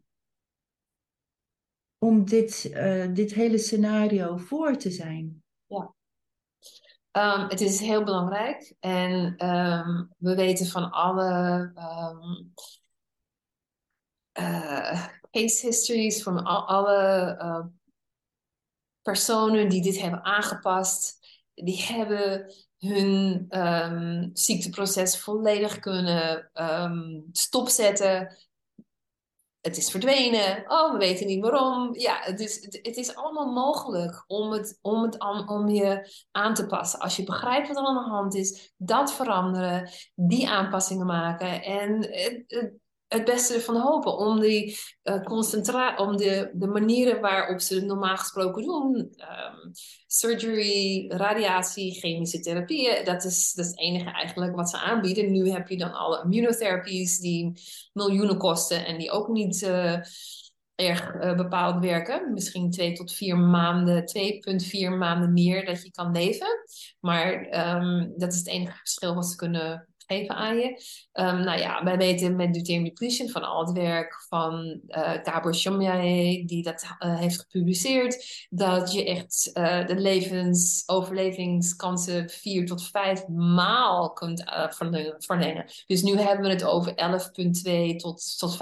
[1.98, 5.42] om dit, uh, dit hele scenario voor te zijn.
[5.66, 5.94] Ja.
[7.12, 9.34] Um, het is heel belangrijk en
[10.16, 11.72] we weten van alle
[14.40, 17.78] uh, case histories, van al, alle
[19.10, 21.18] personen die dit hebben aangepast,
[21.54, 28.36] die hebben hun um, ziekteproces volledig kunnen um, stopzetten.
[29.60, 30.64] Het is verdwenen.
[30.66, 31.98] Oh, we weten niet waarom.
[31.98, 36.66] Ja, het is, het, is allemaal mogelijk om, het, om, het om je aan te
[36.66, 37.00] passen.
[37.00, 41.62] Als je begrijpt wat er aan de hand is, dat veranderen, die aanpassingen maken.
[41.62, 42.06] En
[42.48, 42.72] het
[43.18, 44.16] beste ervan hopen.
[44.16, 48.94] Om, die, uh, om de, de manieren waarop ze het normaal gesproken doen.
[48.96, 49.70] Um,
[50.06, 53.04] surgery, radiatie, chemische therapieën.
[53.04, 55.32] Dat is, dat is het enige eigenlijk wat ze aanbieden.
[55.32, 57.52] Nu heb je dan alle immunotherapies die
[57.92, 58.86] miljoenen kosten.
[58.86, 59.98] En die ook niet uh,
[60.74, 62.32] erg uh, bepaald werken.
[62.32, 64.04] Misschien twee tot vier maanden,
[64.92, 66.48] 2,4 maanden meer dat je kan leven.
[67.00, 67.32] Maar
[67.76, 70.66] um, dat is het enige verschil wat ze kunnen geven aan je.
[71.12, 75.54] Um, nou ja, wij weten met deuterium depletion van al het werk van uh, Gabor
[75.54, 82.86] Chomyaye, die dat uh, heeft gepubliceerd, dat je echt uh, de levens, overlevingskansen vier tot
[82.90, 84.44] vijf maal kunt
[85.18, 85.64] verlengen.
[85.86, 88.58] Dus nu hebben we het over 11,2 tot, tot 15,4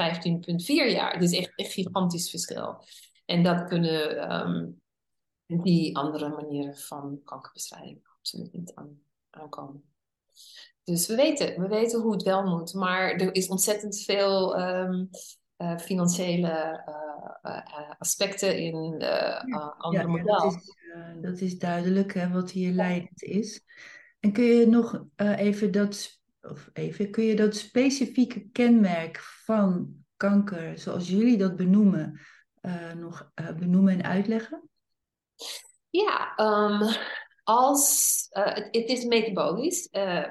[0.67, 1.23] jaar.
[1.23, 2.85] Is echt een gigantisch verschil.
[3.25, 4.81] En dat kunnen um,
[5.47, 9.83] die andere manieren van kankerbestrijding absoluut niet aan, aankomen.
[10.89, 12.75] Dus we weten, we weten hoe het wel moet.
[12.75, 15.09] Maar er is ontzettend veel um,
[15.59, 16.85] uh, financiële
[17.43, 19.41] uh, uh, aspecten in de
[19.79, 20.41] andere ja, model.
[20.41, 20.75] Dat is,
[21.21, 23.65] dat is duidelijk hè, wat hier leidend is.
[24.21, 30.79] En kun je nog even dat, of even, kun je dat specifieke kenmerk van kanker,
[30.79, 32.21] zoals jullie dat benoemen,
[32.97, 34.69] nog benoemen en uitleggen?
[35.91, 36.81] Ja, um,
[37.49, 39.89] als het, het is metabolisch.
[39.93, 40.25] Uh,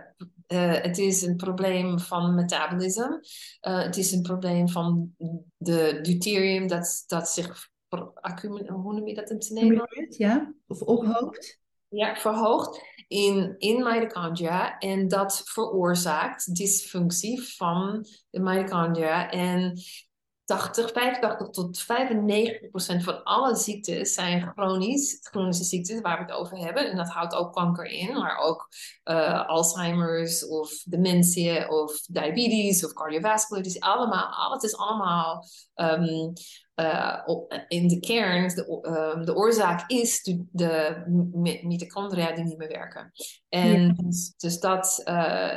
[0.81, 3.19] het is een probleem van metabolisme.
[3.59, 5.15] Het is een probleem van
[5.57, 10.17] de deuterium dat, dat zich hoe noem je dat in het Nederlands?
[10.17, 11.59] Ja, of ophoopt.
[11.89, 19.29] Ja, verhoogt in, in mitochondria en dat veroorzaakt dysfunctie van de mitochondria.
[19.29, 19.79] En
[20.47, 26.31] 80, 85 tot 95 procent van alle ziektes zijn chronisch, chronische ziektes waar we het
[26.31, 26.89] over hebben.
[26.91, 28.69] En dat houdt ook kanker in, maar ook
[29.03, 33.63] uh, Alzheimer's of dementie of diabetes of cardiovascular.
[33.63, 35.45] Dus allemaal, alles is allemaal
[35.75, 36.33] um,
[36.79, 37.19] uh,
[37.67, 38.79] in de kern, de,
[39.15, 41.03] um, de oorzaak is de, de
[41.63, 43.11] mitochondria die niet meer werken.
[43.49, 45.53] En dus, dus, dat, uh,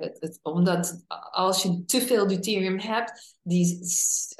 [0.00, 3.78] het, het, omdat als je te veel deuterium hebt, die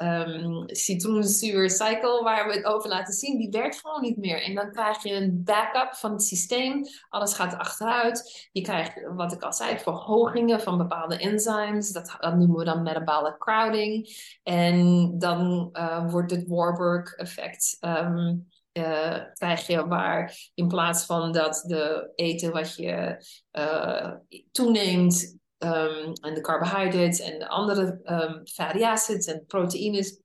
[0.03, 4.43] um, citroenzuurcycle waar we het over laten zien, die werkt gewoon niet meer.
[4.43, 6.85] En dan krijg je een backup van het systeem.
[7.09, 8.49] Alles gaat achteruit.
[8.53, 11.93] Je krijgt, wat ik al zei, verhogingen van bepaalde enzymes.
[11.93, 14.09] Dat, dat noemen we dan metabolic crowding.
[14.43, 17.77] En dan uh, wordt het Warburg-effect.
[17.81, 24.15] Um, uh, krijg je waar in plaats van dat de eten wat je uh,
[24.51, 30.21] toeneemt um, en de carbohydrates en de andere um, fatty acids en proteïnes,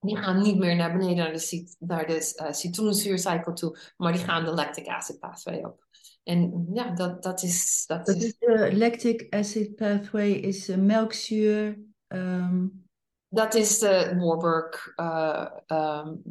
[0.00, 4.22] die gaan niet meer naar beneden naar de, naar de uh, citroenzuurcycle toe, maar die
[4.22, 5.86] gaan de lactic acid pathway op.
[6.22, 7.84] En ja, dat, dat is...
[7.86, 11.78] Dat, dat is de lactic acid pathway, is melkzuur...
[12.08, 12.86] Um...
[13.28, 14.92] Dat is de Warburg...
[14.96, 16.22] Uh, um,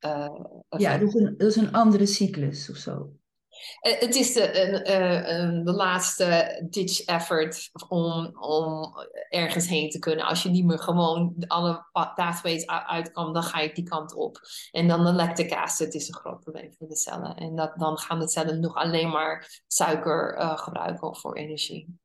[0.00, 3.12] uh, ja, dat is, een, dat is een andere cyclus of zo.
[3.80, 8.92] Eh, het is de, een, de laatste ditch effort om, om
[9.28, 10.24] ergens heen te kunnen.
[10.24, 14.40] Als je niet meer gewoon alle pathways uit kan, dan ga je die kant op.
[14.70, 17.36] En dan de lactic acid is een groot probleem voor de cellen.
[17.36, 21.98] En dat, dan gaan de cellen nog alleen maar suiker uh, gebruiken voor energie.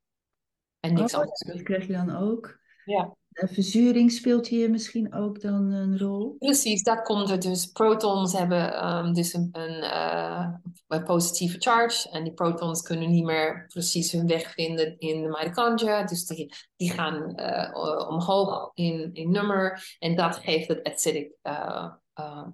[0.80, 1.40] En niks oh, anders.
[1.40, 2.58] Dat krijg je dan ook.
[2.84, 3.16] Ja.
[3.34, 6.36] De verzuring speelt hier misschien ook dan een rol?
[6.38, 7.66] Precies, dat komt er dus.
[7.66, 10.54] Protons hebben um, dus een, een, uh,
[10.88, 12.10] een, positieve charge.
[12.10, 16.04] En die protons kunnen niet meer precies hun weg vinden in de mitochondria.
[16.04, 19.96] Dus die, die gaan uh, omhoog in, in nummer.
[19.98, 21.92] En dat geeft het acidic uh,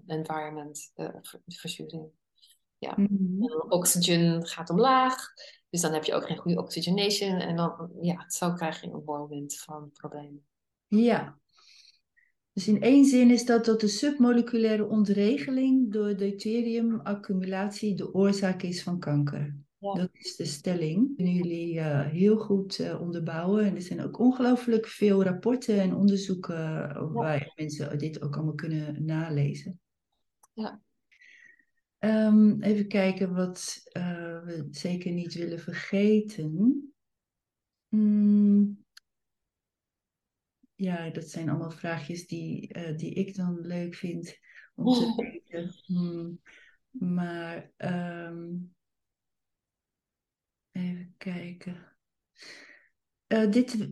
[0.07, 1.13] environment, de
[1.47, 2.09] verzuring.
[2.79, 2.93] Ja.
[2.97, 3.65] Mm -hmm.
[3.69, 5.17] Oxygen gaat omlaag.
[5.71, 7.41] Dus dan heb je ook geen goede oxygenation.
[7.41, 10.49] En dan, ja, zo krijg je een whirlwind van problemen.
[10.91, 11.39] Ja.
[12.53, 18.83] Dus in één zin is dat dat de submoleculaire ontregeling door deuteriumaccumulatie de oorzaak is
[18.83, 19.57] van kanker.
[19.79, 19.95] Ja.
[19.95, 21.17] Dat is de stelling.
[21.17, 23.65] Kunnen jullie uh, heel goed uh, onderbouwen.
[23.65, 27.07] En er zijn ook ongelooflijk veel rapporten en onderzoeken ja.
[27.07, 29.81] waar mensen dit ook allemaal kunnen nalezen.
[30.55, 30.81] Ja.
[31.99, 36.93] Um, even kijken wat uh, we zeker niet willen vergeten.
[37.89, 38.80] Mm.
[40.81, 44.39] Ja, dat zijn allemaal vraagjes die, die ik dan leuk vind
[44.75, 45.75] om te weten.
[45.87, 46.41] Mm.
[46.91, 48.75] Maar um,
[50.73, 51.77] Even kijken.
[53.29, 53.89] Uh, dit,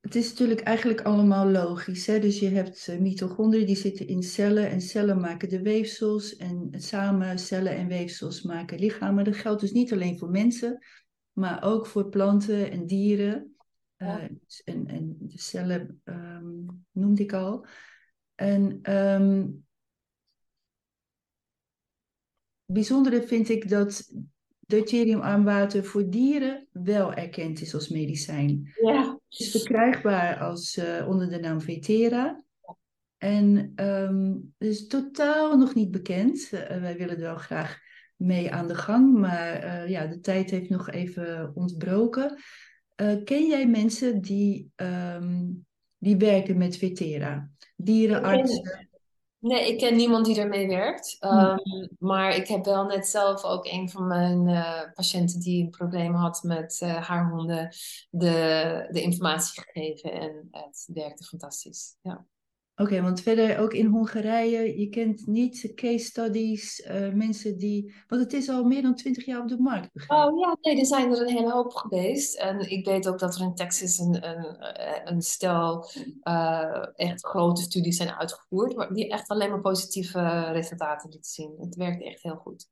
[0.00, 2.06] het is natuurlijk eigenlijk allemaal logisch.
[2.06, 2.18] Hè?
[2.18, 6.36] Dus je hebt uh, mitochondriën die zitten in cellen en cellen maken de weefsels.
[6.36, 9.24] En samen cellen en weefsels maken lichamen.
[9.24, 10.84] Dat geldt dus niet alleen voor mensen,
[11.32, 13.49] maar ook voor planten en dieren.
[14.02, 14.22] Uh,
[14.64, 17.66] en, en de cellen um, noemde ik al.
[18.34, 19.66] En um,
[22.64, 24.12] bijzondere vind ik dat
[24.60, 28.72] deuteriumarm water voor dieren wel erkend is als medicijn.
[28.82, 29.18] Ja.
[29.28, 32.44] Het is verkrijgbaar als, uh, onder de naam Vetera.
[33.16, 36.50] En um, het is totaal nog niet bekend.
[36.52, 37.78] Uh, wij willen er wel graag
[38.16, 42.38] mee aan de gang, maar uh, ja, de tijd heeft nog even ontbroken.
[43.24, 45.66] Ken jij mensen die, um,
[45.98, 47.50] die werken met Vetera?
[47.76, 48.88] Dierenartsen?
[49.38, 51.16] Nee, ik ken niemand die ermee werkt.
[51.20, 51.58] Um,
[51.98, 56.14] maar ik heb wel net zelf ook een van mijn uh, patiënten die een probleem
[56.14, 57.68] had met uh, haar honden
[58.10, 60.12] de, de informatie gegeven.
[60.12, 61.96] En het werkte fantastisch.
[62.02, 62.26] Ja.
[62.80, 67.94] Oké, want verder ook in Hongarije, je kent niet case studies, uh, mensen die.
[68.08, 70.08] Want het is al meer dan twintig jaar op de markt.
[70.08, 72.38] Oh ja, nee, er zijn er een hele hoop geweest.
[72.38, 74.56] En ik weet ook dat er in Texas een, een,
[75.12, 75.90] een stel
[76.22, 81.54] uh, echt grote studies zijn uitgevoerd, die echt alleen maar positieve resultaten lieten zien.
[81.58, 82.68] Het werkt echt heel goed.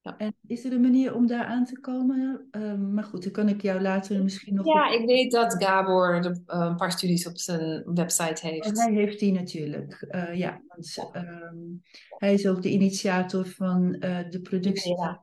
[0.00, 0.16] Ja.
[0.16, 2.48] En is er een manier om daar aan te komen?
[2.50, 4.66] Uh, maar goed, dan kan ik jou later misschien nog...
[4.66, 5.00] Ja, op...
[5.00, 8.66] ik weet dat Gabor de, uh, een paar studies op zijn website heeft.
[8.66, 10.62] En hij heeft die natuurlijk, uh, ja.
[10.66, 13.92] Want um, hij is ook de initiator van
[14.30, 15.20] de productie van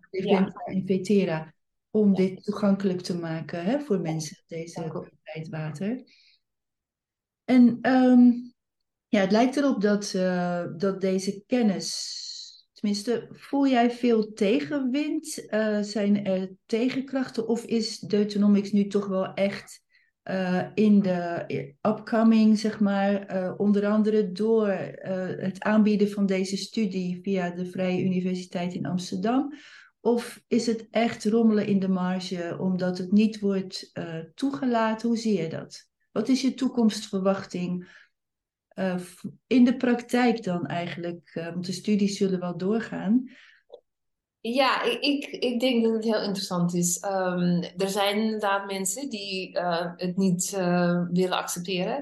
[0.66, 1.54] en Vetera.
[1.90, 2.16] Om ja.
[2.16, 6.04] dit toegankelijk te maken hè, voor mensen, deze kwaliteit water.
[7.44, 8.54] En um,
[9.08, 10.12] ja, het lijkt erop dat,
[10.78, 12.24] dat deze kennis
[12.76, 15.46] Tenminste, voel jij veel tegenwind?
[15.50, 17.48] Uh, zijn er tegenkrachten?
[17.48, 19.84] Of is Deuteronomics nu toch wel echt
[20.24, 21.46] uh, in de
[21.82, 24.68] upcoming, zeg maar, uh, onder andere door
[25.38, 29.54] het aanbieden van deze studie via de Vrije Universiteit in Amsterdam?
[30.02, 33.92] Of is het echt rommelen in de marge omdat het niet wordt
[34.34, 35.08] toegelaten?
[35.08, 35.90] Hoe zie je dat?
[36.12, 37.88] Wat is je toekomstverwachting?
[38.76, 38.96] Uh,
[39.48, 41.32] in de praktijk dan eigenlijk?
[41.34, 43.30] Uh, want de studies zullen wel doorgaan.
[44.40, 47.04] Ja, ik, ik, denk dat het heel interessant is.
[47.04, 50.52] Um, er zijn inderdaad mensen die uh, het niet
[51.12, 51.98] willen accepteren.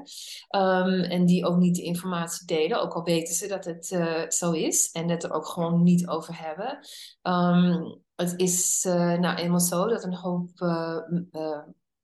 [0.55, 2.81] Um, en die ook niet de informatie delen.
[2.81, 3.85] Ook al weten ze dat het
[4.33, 4.91] zo is.
[4.91, 6.79] En het er ook gewoon niet over hebben.
[7.21, 8.83] Um, het is
[9.19, 10.49] nou eenmaal zo dat een hoop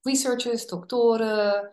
[0.01, 1.69] researchers, doktoren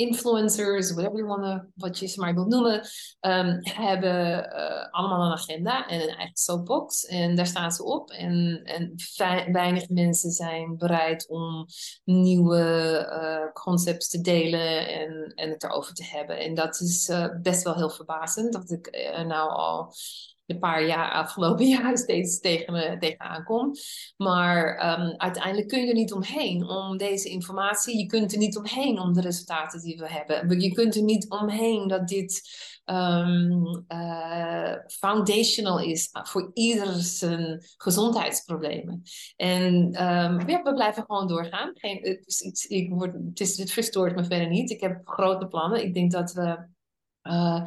[0.00, 2.74] influencers, whatever you wanna, wat je ze maar wilt noemen,
[3.20, 7.04] um, hebben uh, allemaal een agenda en een eigen soapbox.
[7.04, 8.10] En daar staan ze op.
[8.10, 8.94] En, en
[9.52, 11.66] weinig mensen zijn bereid om
[12.04, 12.62] nieuwe
[13.22, 16.38] uh, concepts te delen en, en het erover te hebben.
[16.38, 19.92] En dat is uh, best wel heel verbazend, dat ik nou al
[20.50, 23.72] een paar jaar, afgelopen jaar steeds tegen me tegenaan kom.
[24.16, 27.98] Maar um, uiteindelijk kun je er niet omheen om deze informatie.
[27.98, 30.60] Je kunt er niet omheen om de resultaten die we hebben.
[30.60, 32.42] Je kunt er niet omheen dat dit
[32.84, 33.86] um,
[34.86, 39.02] foundational is voor ieder zijn gezondheidsproblemen.
[39.36, 39.90] En
[40.46, 41.70] ja, we blijven gewoon doorgaan.
[41.74, 44.70] Geen, het, is ik word, het, is, het verstoort me verder niet.
[44.70, 45.84] Ik heb grote plannen.
[45.84, 46.68] Ik denk dat we.
[47.22, 47.66] Uh,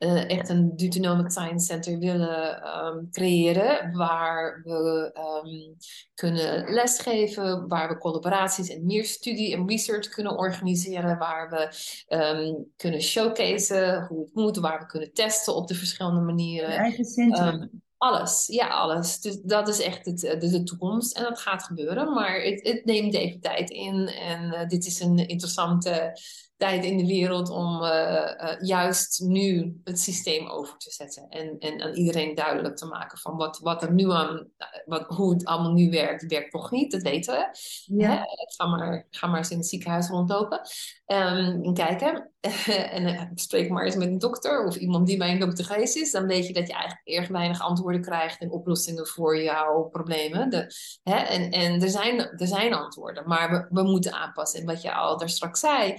[0.00, 5.12] uh, echt een Deuteronomic Science Center willen um, creëren, waar we
[5.44, 5.76] um,
[6.14, 11.68] kunnen lesgeven, waar we collaboraties en meer studie en research kunnen organiseren, waar we
[12.16, 16.70] um, kunnen showcaseen hoe het moet, waar we kunnen testen op de verschillende manieren.
[16.70, 17.70] Eigen centrum.
[17.96, 19.20] alles, ja, alles.
[19.20, 22.84] Dus dat is echt het, de, de toekomst en dat gaat gebeuren, maar het, het
[22.84, 26.12] neemt even tijd in en uh, dit is een interessante
[26.60, 31.28] tijd in de wereld om uh, juist nu het systeem over te zetten.
[31.28, 34.48] En, en aan iedereen duidelijk te maken van wat, wat er nu aan,
[34.84, 37.48] wat, hoe het allemaal nu werkt, werkt nog niet, dat weten we.
[37.96, 38.26] Ja.
[38.56, 40.60] ga, maar, ga maar eens in het ziekenhuis rondlopen
[41.06, 42.30] um, en kijken.
[42.90, 46.10] en spreek maar eens met een dokter of iemand die bij een dokter geweest is.
[46.10, 50.50] Dan weet je dat je eigenlijk erg weinig antwoorden krijgt en oplossingen voor jouw problemen.
[50.50, 51.16] De, hè?
[51.16, 54.60] En, en er, zijn, er zijn antwoorden, maar we, we moeten aanpassen.
[54.60, 55.94] En wat je al daar straks zei.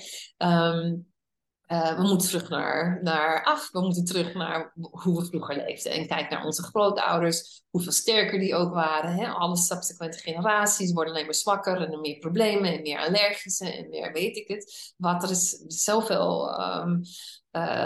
[0.52, 0.96] Ehm,
[1.62, 3.70] eh, we moeten terug naar, naar af.
[3.72, 5.92] We moeten terug naar hoe we vroeger leefden.
[5.92, 9.14] En kijk naar onze grootouders, hoeveel sterker die ook waren.
[9.14, 9.28] Hè?
[9.28, 14.12] Alle subsequente generaties worden alleen maar zwakker en meer problemen en meer allergische en meer
[14.12, 14.94] weet ik het.
[14.98, 17.02] Wat er is zoveel, um,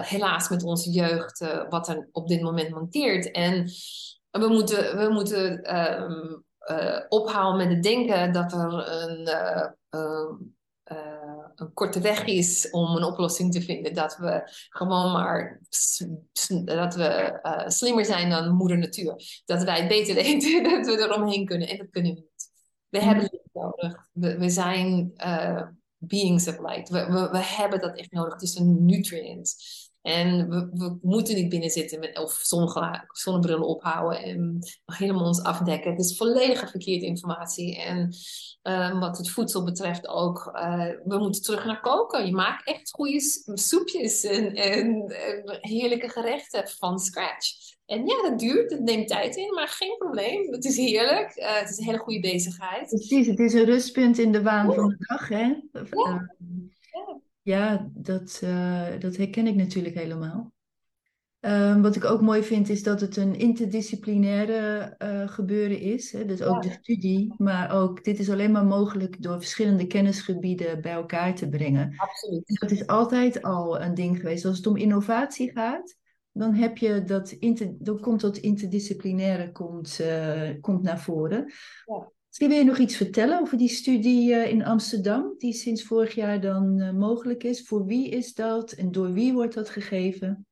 [0.01, 3.31] helaas met onze jeugd, uh, wat er op dit moment mankeert.
[3.31, 3.69] En
[4.31, 6.43] we moeten, we moeten um,
[7.07, 9.29] ophouden met het denken dat er een
[11.55, 13.93] een korte weg is om een oplossing te vinden.
[13.93, 15.61] Dat we gewoon maar
[16.65, 19.41] dat we uh, slimmer zijn dan moeder natuur.
[19.45, 21.67] Dat wij het beter weten, dat we eromheen kunnen.
[21.67, 22.49] En dat kunnen we niet.
[22.89, 23.05] We mm.
[23.05, 24.07] hebben licht nodig.
[24.11, 26.89] We, we zijn uh, beings of light.
[26.89, 28.33] We, we, we, hebben dat echt nodig.
[28.33, 29.55] Het is een nutrient.
[30.05, 32.39] En we, we moeten niet binnen zitten met, of
[33.11, 35.91] zonnebril ophouden en helemaal ons afdekken.
[35.91, 37.81] Het is volledig verkeerde informatie.
[37.81, 38.15] En
[38.63, 42.25] uh, wat het voedsel betreft ook, uh, we moeten terug naar koken.
[42.25, 43.19] Je maakt echt goede
[43.53, 47.47] soepjes en, en, en, heerlijke gerechten van scratch.
[47.85, 50.51] En ja, dat duurt, het neemt tijd in, maar geen probleem.
[50.51, 52.87] Het is heerlijk, uh, het is een hele goede bezigheid.
[52.87, 55.53] Precies, het is een rustpunt in de waan van de dag, hè?
[55.71, 56.33] Ja.
[56.91, 57.19] Ja,
[57.93, 60.53] dat, uh, dat herken ik natuurlijk helemaal.
[61.39, 66.11] Um, wat ik ook mooi vind is dat het een interdisciplinaire uh, gebeuren is.
[66.11, 66.25] Hè?
[66.25, 70.91] Dus ook de studie, maar ook dit is alleen maar mogelijk door verschillende kennisgebieden bij
[70.91, 71.93] elkaar te brengen.
[71.97, 72.59] Absoluut.
[72.59, 74.45] Dat is altijd al een ding geweest.
[74.45, 75.95] Als het om innovatie gaat,
[76.31, 81.45] dan heb je dat inter, dan komt dat interdisciplinaire komt, uh, komt naar voren.
[81.85, 82.11] Ja.
[82.37, 86.15] Misschien wil je nog iets vertellen over die studie uh, in Amsterdam, die sinds vorig
[86.15, 87.67] jaar dan uh, mogelijk is.
[87.67, 90.47] Voor wie is dat en door wie wordt dat gegeven?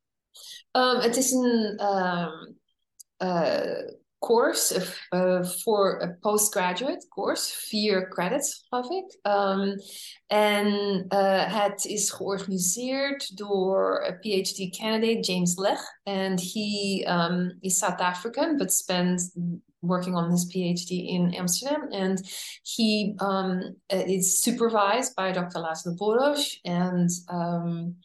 [0.71, 2.57] Um, het is een um,
[3.17, 4.81] uh, course
[5.61, 9.19] voor een postgraduate course, vier credits geloof ik.
[9.21, 9.75] Um,
[10.27, 11.05] en
[11.51, 15.99] het is georganiseerd door een PhD candidate James Lech.
[16.03, 17.03] And he
[17.59, 19.31] is South African, but spent
[19.83, 22.19] working on his PhD in Amsterdam, and
[22.63, 25.59] he um, is supervised by Dr.
[25.59, 27.95] Laszlo Boros and um,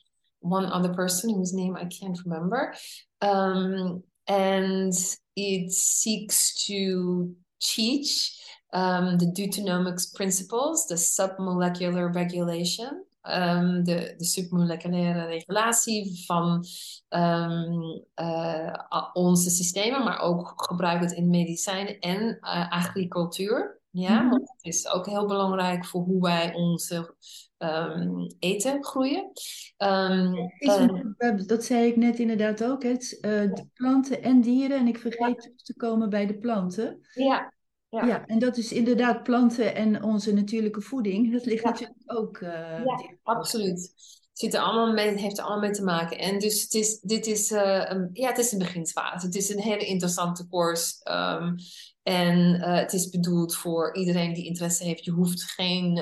[0.41, 2.75] one other person whose name I can't remember.
[3.23, 4.93] Um, and
[5.37, 8.37] it seeks to teach
[8.73, 16.65] um, the deuteronomics principles, the submolecular regulation um, de, de submoleculaire regulatie van
[17.09, 23.77] um, uh, onze systemen, maar ook gebruik het in medicijnen en uh, agricultuur.
[23.91, 27.15] Ja, want het is ook heel belangrijk voor hoe wij onze
[27.59, 29.31] um, eten groeien.
[29.79, 32.83] Um, dat zei ik net inderdaad ook.
[32.83, 34.79] Het, uh, planten en dieren.
[34.79, 35.51] En ik vergeet ja.
[35.57, 37.01] te komen bij de planten.
[37.15, 37.53] Ja,
[37.91, 38.07] ja.
[38.07, 41.33] ja, en dat is inderdaad planten en onze natuurlijke voeding.
[41.33, 42.41] Dat ligt natuurlijk ook.
[42.41, 42.51] Uh,
[42.85, 43.93] ja, absoluut.
[44.33, 46.19] Zit er allemaal mee, heeft er allemaal mee te maken.
[46.19, 49.27] En dus het is, dit is, uh, een, ja, het is een beginsfase.
[49.27, 51.11] Het is een hele interessante course.
[51.11, 51.55] Um,
[52.03, 55.05] en uh, het is bedoeld voor iedereen die interesse heeft.
[55.05, 55.95] Je hoeft geen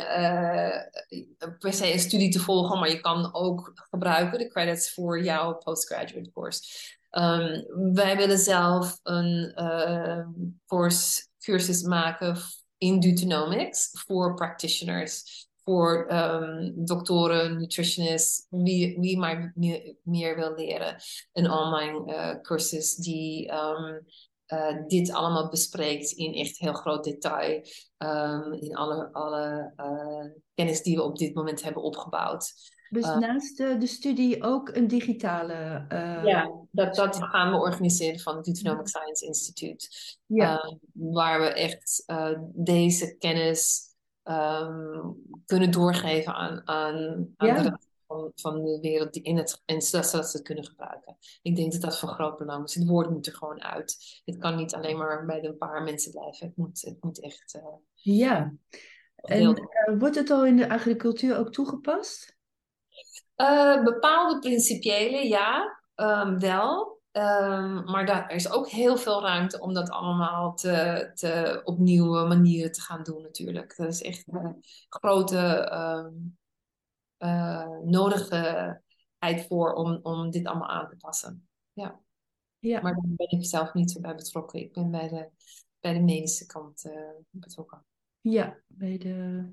[1.58, 5.54] per se een studie te volgen, maar je kan ook gebruiken de credits voor jouw
[5.54, 6.60] postgraduate course.
[7.10, 7.64] Um,
[7.94, 9.52] wij willen zelf een
[10.66, 12.36] course cursus maken
[12.78, 19.52] in Deuteronomics voor practitioners, voor um, doktoren, nutritionists, wie, wie maar
[20.02, 20.96] meer, wil leren.
[21.32, 24.06] Een online uh, cursus die um,
[24.46, 27.62] uh, dit allemaal bespreekt in echt heel groot detail.
[27.98, 32.52] Um, in alle, alle uh, kennis die we op dit moment hebben opgebouwd.
[32.90, 35.86] Dus uh, naast de, de, studie ook een digitale.
[35.88, 39.88] Uh, ja, dat, dat gaan we organiseren van het Economic Science Institute.
[40.26, 40.64] Ja.
[40.64, 42.04] Uh, waar we echt
[42.54, 43.94] deze kennis
[44.24, 46.94] um, kunnen doorgeven aan, aan,
[47.36, 47.54] aan ja.
[47.54, 51.16] de rest van, van de wereld die in het, en zodat ze het kunnen gebruiken.
[51.42, 52.74] Ik denk dat dat van groot belang is.
[52.74, 54.20] Het woord moet er gewoon uit.
[54.24, 56.46] Het kan niet alleen maar bij een paar mensen blijven.
[56.46, 57.60] Het moet, het moet echt.
[57.94, 58.54] ja.
[59.16, 59.68] En
[59.98, 62.35] wordt het al in de agricultuur ook toegepast?
[63.36, 66.94] Uh, bepaalde principiële, ja, um, wel.
[67.12, 72.26] Um, maar daar is ook heel veel ruimte om dat allemaal te, te, op nieuwe
[72.26, 73.76] manieren te gaan doen natuurlijk.
[73.76, 76.38] Dat is echt een grote, um,
[77.18, 81.48] uh, nodigheid voor om, om dit allemaal aan te passen.
[81.72, 82.00] Ja.
[82.58, 82.80] ja.
[82.80, 84.60] Maar daar ben ik zelf niet zo bij betrokken.
[84.60, 85.30] Ik ben bij de,
[85.80, 87.84] bij de medische kant uh, betrokken.
[88.20, 89.48] Ja, bij de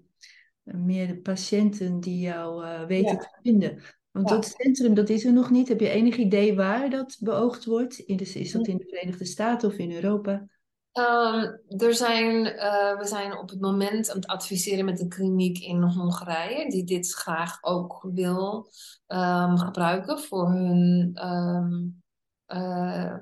[0.64, 3.82] meer de patiënten die jou uh, weten te vinden.
[4.12, 5.68] Want dat centrum, dat is er nog niet.
[5.68, 8.00] Heb je enig idee waar dat beoogd wordt?
[8.06, 10.48] Is dat in de Verenigde Staten of in Europa?
[10.94, 15.58] Um, er zijn, uh, we zijn op het moment aan het adviseren met een kliniek
[15.58, 18.72] in Hongarije, die dit graag ook wil
[19.08, 22.02] um, gebruiken voor hun um,
[22.48, 23.16] uh,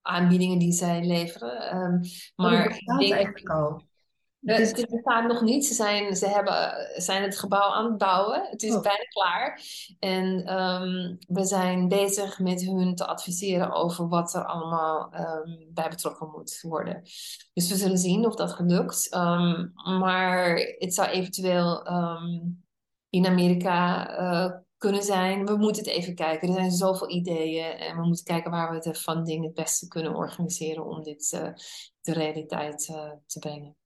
[0.00, 1.56] aanbiedingen die zij leveren.
[1.56, 2.00] Oh,
[2.34, 3.82] maar dat bestaat eigenlijk al.
[4.42, 4.70] Het, is...
[4.70, 5.66] het bestaat nog niet.
[5.66, 8.46] Ze zijn, ze hebben, zijn het gebouw aan het bouwen.
[8.50, 8.82] Het is oh.
[8.82, 9.62] bijna klaar.
[9.98, 15.88] En um, we zijn bezig met hun te adviseren over wat er allemaal um, bij
[15.88, 17.02] betrokken moet worden.
[17.52, 19.14] Dus we zullen zien of dat gelukt.
[19.14, 21.86] Um, maar het zou eventueel
[23.10, 25.46] in Amerika uh, kunnen zijn.
[25.46, 26.48] We moeten het even kijken.
[26.48, 27.78] Er zijn zoveel ideeën.
[27.78, 31.48] En we moeten kijken waar we de funding het beste kunnen organiseren om dit uh,
[32.00, 33.76] de realiteit uh, te brengen.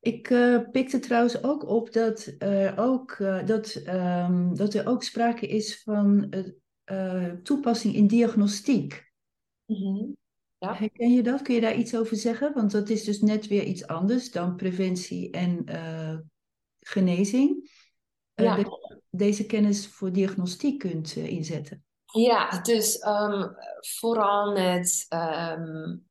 [0.00, 5.02] Ik uh, pikte trouwens ook op dat, uh, ook, uh, dat, um, dat er ook
[5.02, 6.34] sprake is van
[7.42, 9.12] toepassing in diagnostiek.
[9.66, 10.16] Mm -hmm.
[10.58, 10.74] ja.
[10.74, 11.42] Herken je dat?
[11.42, 12.52] Kun je daar iets over zeggen?
[12.54, 15.64] Want dat is dus net weer iets anders dan preventie en
[16.80, 17.70] genezing.
[18.34, 18.56] Ja.
[18.56, 21.84] De, deze kennis voor diagnostiek kunt inzetten.
[22.04, 23.54] Ja, dus um,
[23.98, 26.06] vooral met um,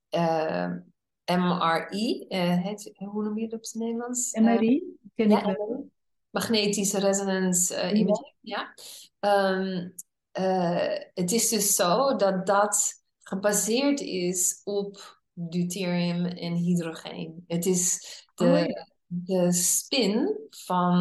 [1.37, 4.33] MRI, uh, het, hoe noem je het op het Nederlands?
[4.33, 4.83] MRI,
[5.15, 5.89] ken ja, ik wel.
[6.29, 8.73] Magnetische resonance uh, imaging, ja.
[9.19, 9.93] Um,
[10.39, 17.43] uh, het is dus zo dat dat gebaseerd is op deuterium en hydrogeen.
[17.47, 17.99] Het is
[18.35, 18.87] de, oh, ja.
[19.05, 20.97] de spin van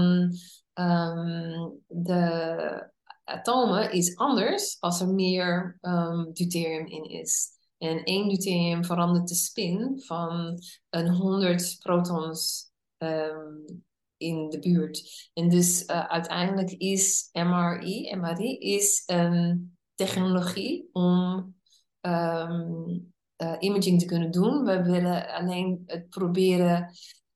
[0.74, 2.90] um, de
[3.24, 7.57] atomen is anders als er meer um, deuterium in is.
[7.78, 13.84] En één deuterium verandert de spin van een 100 protons um,
[14.16, 15.30] in de buurt.
[15.34, 21.54] En dus uh, uiteindelijk is MRI, MRI is een technologie om
[22.00, 24.64] um, uh, imaging te kunnen doen.
[24.64, 26.90] We willen alleen het proberen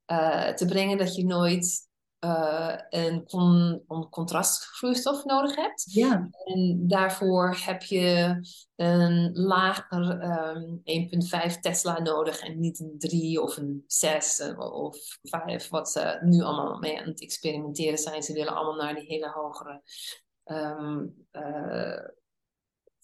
[0.06, 1.90] uh, te brengen dat je nooit
[2.24, 5.84] uh, een, con een contrastvloeistof nodig hebt.
[5.92, 6.28] Ja.
[6.44, 8.38] En daarvoor heb je
[8.76, 14.58] een lager um, ehm, 1,5 Tesla nodig en niet een 3 of een 6 eh,
[14.58, 18.22] of 5, wat ze nu allemaal mee aan het experimenteren zijn.
[18.22, 19.82] Ze willen allemaal naar die hele hogere
[20.44, 22.06] um, uh,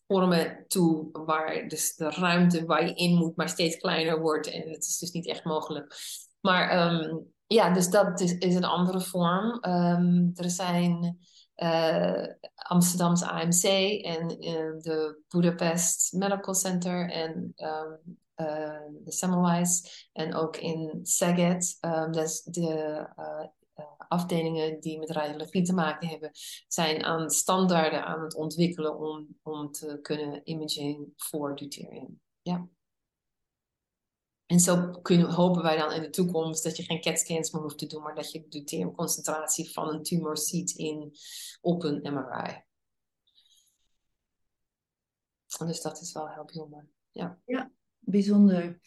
[0.06, 4.50] vormen toe, waar dus de ruimte waar je in moet, maar steeds kleiner wordt.
[4.50, 5.94] En het is dus niet echt mogelijk.
[6.40, 9.64] Maar um, ja, dus dat is, een andere vorm.
[9.68, 11.18] Um, er zijn
[11.56, 13.62] uh, Amsterdamse AMC
[14.02, 21.06] en uh, de Budapest Medical Center en um, uh, de Semmelweis en ook in.
[21.80, 23.06] Um, dus de
[24.08, 26.30] afdelingen die met radiologie te maken hebben,
[26.68, 32.20] zijn aan standaarden aan het ontwikkelen om, om te kunnen imaging voor deuterium.
[32.42, 32.68] Ja.
[34.48, 37.78] En zo kunnen, hopen wij dan in de toekomst dat je geen CAT-scans meer hoeft
[37.78, 41.12] te doen, maar dat je de deuteriumconcentratie van een tumor ziet in,
[41.60, 42.62] op een MRI.
[45.66, 46.86] Dus dat is wel heel bijzonder.
[47.10, 48.80] Ja, ja bijzonder.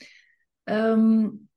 [0.63, 1.49] Um,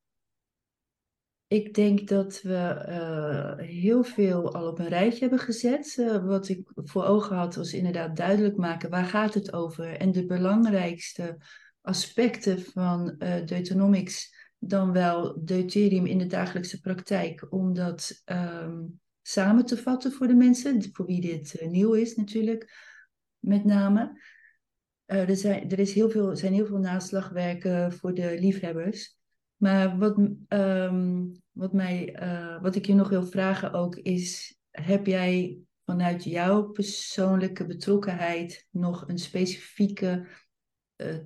[1.46, 5.96] ik denk dat we uh, heel veel al op een rijtje hebben gezet.
[5.96, 10.12] Uh, wat ik voor ogen had was inderdaad duidelijk maken waar gaat het over en
[10.12, 11.38] de belangrijkste
[11.84, 19.64] aspecten van uh, deuteronomics dan wel deuterium in de dagelijkse praktijk, om dat um, samen
[19.64, 22.72] te vatten voor de mensen, voor wie dit uh, nieuw is natuurlijk,
[23.38, 24.20] met name.
[25.06, 29.18] Uh, er zijn, er is heel veel, zijn heel veel naslagwerken voor de liefhebbers.
[29.56, 32.18] Maar wat, um, wat, mij,
[32.62, 39.08] wat ik je nog wil vragen ook is, heb jij vanuit jouw persoonlijke betrokkenheid nog
[39.08, 40.26] een specifieke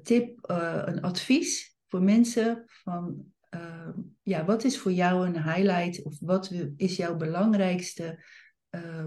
[0.03, 3.25] tip, uh, een advies voor mensen van
[3.55, 3.89] uh,
[4.23, 8.25] ja, wat is voor jou een highlight of wat is jouw belangrijkste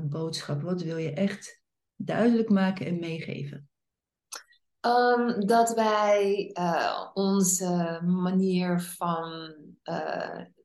[0.03, 0.61] boodschap?
[0.61, 1.61] Wat wil je echt
[1.95, 3.69] duidelijk maken en meegeven?
[4.81, 6.51] Um, dat wij
[7.13, 9.55] onze manier van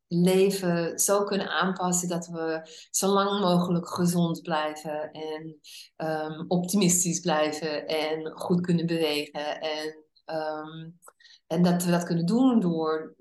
[0.09, 5.61] leven zo kunnen aanpassen dat we zo lang mogelijk gezond blijven en
[5.97, 9.61] um, optimistisch blijven en goed kunnen bewegen.
[9.61, 10.05] En,
[10.37, 11.01] um,
[11.47, 13.17] en dat we dat kunnen doen door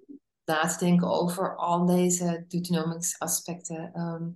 [0.46, 3.94] na te denken over al deze deuteronomics aspecten.
[3.94, 4.30] Ehm,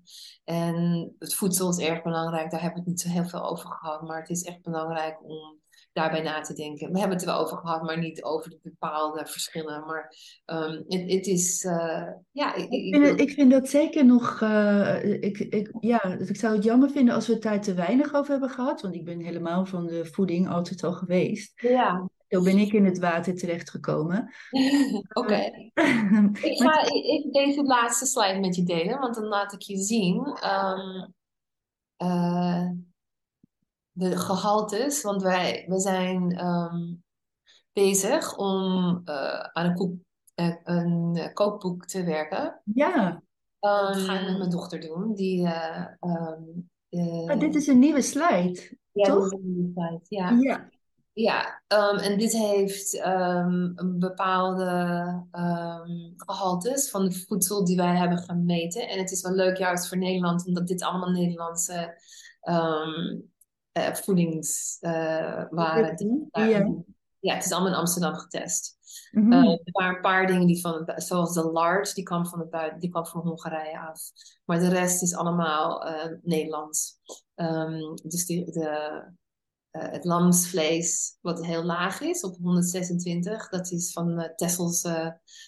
[0.44, 3.72] en het voedsel is erg belangrijk, daar hebben we het niet zo heel veel over
[3.72, 5.59] gehad, maar het is echt belangrijk om
[6.00, 6.92] daarbij na te denken.
[6.92, 9.86] We hebben het er wel over gehad, maar niet over de bepaalde verschillen.
[9.86, 10.16] Maar
[10.46, 12.56] um, het is, uh, ja...
[12.56, 14.42] Ik, ik, vind het, ik, vind dat zeker nog...
[14.42, 17.74] Uh, ik, ik, ja, dus ik zou het jammer vinden als we het daar te
[17.74, 18.82] weinig over hebben gehad.
[18.82, 21.62] Want ik ben helemaal van de voeding altijd al geweest.
[21.62, 22.10] Ja.
[22.28, 24.34] Zo ben ik in het water terechtgekomen.
[25.22, 25.42] Oké.
[26.50, 30.18] ik ga even deze laatste slide met je delen, want dan laat ik je zien...
[30.44, 31.14] Um,
[31.98, 32.70] uh,
[34.00, 37.04] de gehaltes, want wij, we zijn um,
[37.74, 39.94] bezig om uh, aan een, koek,
[40.36, 42.62] uh, een kookboek te werken.
[42.74, 43.12] Ja.
[43.60, 45.14] Um, dat ga ik met mijn dochter doen.
[45.14, 49.30] Die, uh, um, oh, dit is een nieuwe slide, ja, toch?
[49.30, 50.30] Dit is een nieuwe slide, ja.
[50.30, 50.70] Ja.
[51.14, 54.66] Ja, um, en dit heeft um, een bepaalde
[55.32, 58.88] um, gehaltes van de voedsel die wij hebben gemeten.
[58.88, 62.02] En het is wel leuk juist voor Nederland, omdat dit allemaal Nederlandse
[63.74, 66.28] uh, voedingswaren.
[66.32, 66.74] Uh, ja.
[67.20, 68.78] ja, het is allemaal in Amsterdam getest.
[69.12, 69.44] Mm -hmm.
[69.44, 72.82] uh, er waren een paar dingen die van, zoals de large, die kwam van, het
[72.82, 74.02] die kwam van Hongarije af.
[74.46, 75.84] Maar de rest is allemaal
[76.22, 77.00] Nederlands.
[77.36, 79.04] Um, dus die, de,
[79.70, 84.88] het lamsvlees, wat heel laag is, op 126, dat is van uh, Tessels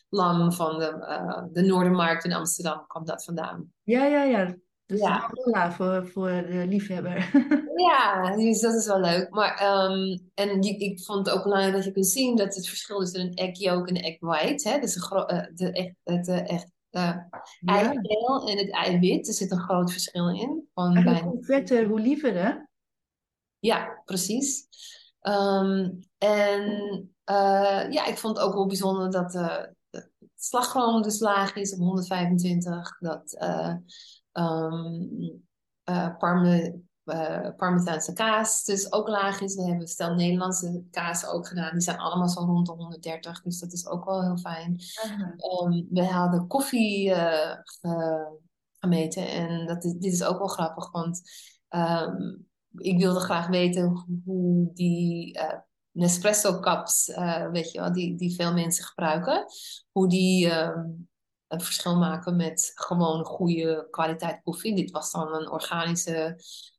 [0.10, 3.73] lam van de, de Noordermarkt in Amsterdam, kwam dat vandaan.
[3.84, 4.56] Ja, ja, ja.
[4.91, 5.72] Dus Ja.
[5.72, 7.30] voor, voor de liefhebber.
[7.76, 9.30] Ja, dus dat is wel leuk.
[9.30, 12.68] Maar, um, en je, ik vond het ook belangrijk dat je kunt zien dat het
[12.68, 16.27] verschil tussen een egg yolk en een egg white, hè, dus de, de echt, het
[16.27, 17.18] uh, echt uh,
[17.65, 20.69] eigeel en het eiwit, er zit een groot verschil in.
[20.73, 22.51] Van En hoe vetter, hoe liever, hè?
[23.59, 24.68] Ja, precies.
[25.22, 26.61] Um, en
[27.31, 31.73] uh, ja, ik vond het ook wel bijzonder dat uh, het slagroom dus laag is
[31.73, 32.97] op 125.
[32.99, 33.76] Dat uh,
[34.33, 35.43] um,
[36.17, 36.79] parme,
[37.57, 39.55] Parmezaanse kaas dus ook laag is.
[39.55, 41.71] We hebben stel Nederlandse kaas ook gedaan.
[41.71, 43.41] Die zijn allemaal zo rond de 130.
[43.41, 44.79] Dus dat is ook wel heel fijn.
[45.63, 47.09] Um, we hadden koffie
[47.63, 48.39] ge,
[48.79, 49.29] gemeten.
[49.29, 51.21] En dat is, dit is ook wel grappig, want
[51.69, 52.47] um,
[52.77, 55.39] ik wilde graag weten hoe die
[55.91, 59.45] Nespresso cups, uh, weet je wel, die, die veel mensen gebruiken,
[59.91, 61.09] hoe die um,
[61.51, 64.75] een verschil maken met gewoon goede kwaliteit koffie.
[64.75, 66.35] Dit was dan een organische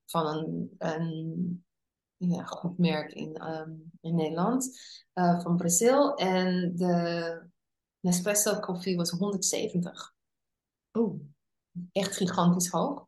[0.06, 1.64] van een, een
[2.16, 4.78] ja, goed merk in, um, in Nederland,
[5.14, 6.14] uh, van Brazil.
[6.14, 7.50] En de
[8.00, 10.14] Nespresso koffie was 170.
[10.92, 11.20] Oh.
[11.92, 13.06] Echt gigantisch hoog.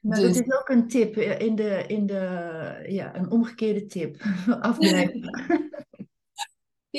[0.00, 0.36] Maar dus...
[0.36, 4.16] dat is ook een tip in de, in de ja, een omgekeerde tip.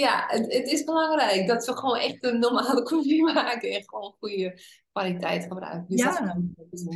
[0.02, 4.15] ja, het, het, is belangrijk dat we gewoon echt een normale koffie maken en gewoon
[4.20, 4.61] goede
[4.91, 5.86] kwaliteit gebruiken.
[5.88, 6.02] Dus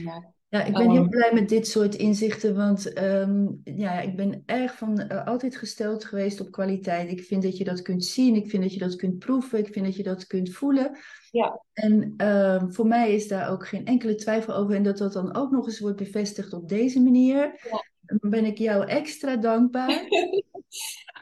[0.04, 0.36] ja.
[0.50, 4.76] Ja, ik ben heel blij met dit soort inzichten, want um, ja, ik ben erg
[4.76, 7.12] van uh, altijd gesteld geweest op kwaliteit.
[7.12, 9.74] Ik vind dat je dat kunt zien, ik vind dat je dat kunt proeven, ik
[9.74, 10.98] vind dat je dat kunt voelen.
[11.32, 11.62] Ja.
[11.74, 15.36] En uh, voor mij is daar ook geen enkele twijfel over en dat dat dan
[15.36, 17.38] ook nog eens wordt bevestigd op deze manier.
[17.70, 17.84] Ja.
[18.02, 19.90] Dan ben ik jou extra dankbaar.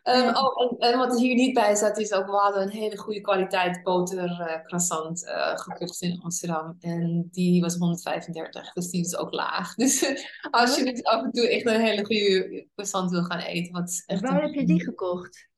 [0.08, 2.70] Um, oh, en, en, wat er hier niet bij staat is ook, we hadden een
[2.70, 6.78] hele goede kwaliteit boter uh, croissant uh, gekocht in Amsterdam.
[6.80, 9.74] En die was 135, dus die is ook laag.
[9.86, 13.74] Dus als je niet af en toe echt een hele goede croissant wil gaan eten.
[13.74, 15.50] Wat echt Waar heb je die gekocht?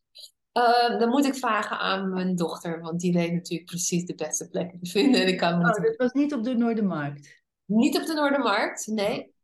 [0.54, 4.48] Uh, dan moet ik vragen aan mijn dochter, want die weet natuurlijk precies de beste
[4.48, 5.22] plekken te vinden.
[5.22, 7.44] En ik kan oh, dat was niet op de Noordermarkt?
[7.66, 9.36] Niet op de Noordermarkt, nee.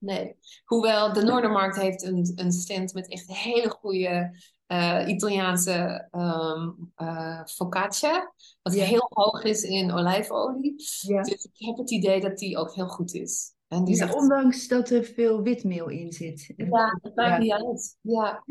[0.00, 0.36] Nee.
[0.64, 7.44] Hoewel de Noordermarkt heeft een, een stand met echt hele goede uh, Italiaanse um, uh,
[7.44, 8.32] focaccia.
[8.62, 8.84] Wat Ja.
[8.84, 10.74] heel hoog is in olijfolie.
[11.00, 11.22] Ja.
[11.22, 13.54] Dus ik heb het idee dat die ook heel goed is.
[13.68, 14.14] En die is Ja, echt...
[14.14, 16.52] ondanks dat er veel witmeel in zit.
[16.56, 17.38] Ja, dat maakt Ja.
[17.38, 17.96] niet uit.
[18.00, 18.44] Ja.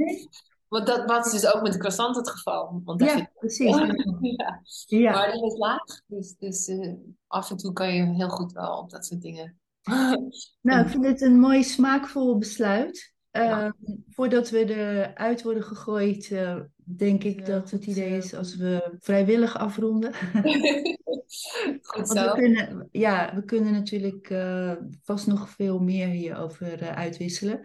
[0.67, 2.81] Want dat was dus ook met de croissant het geval.
[2.85, 3.75] Want Ja, precies.
[4.21, 4.61] ja.
[4.87, 5.11] Ja.
[5.11, 5.83] Maar die is laag.
[6.07, 6.93] Dus, dus uh,
[7.27, 9.59] af en toe kan je heel goed wel op dat soort dingen.
[10.61, 13.13] Nou, ik vind het een mooi smaakvol besluit.
[13.31, 13.65] Ja.
[13.65, 13.71] Uh,
[14.09, 18.15] voordat we eruit worden gegooid, uh, denk ik Ja, dat het idee zo.
[18.15, 20.13] is als we vrijwillig afronden.
[21.81, 22.33] goed Want we zo.
[22.33, 24.73] kunnen, ja, we kunnen natuurlijk uh,
[25.03, 27.61] vast nog veel meer hierover uh, uitwisselen.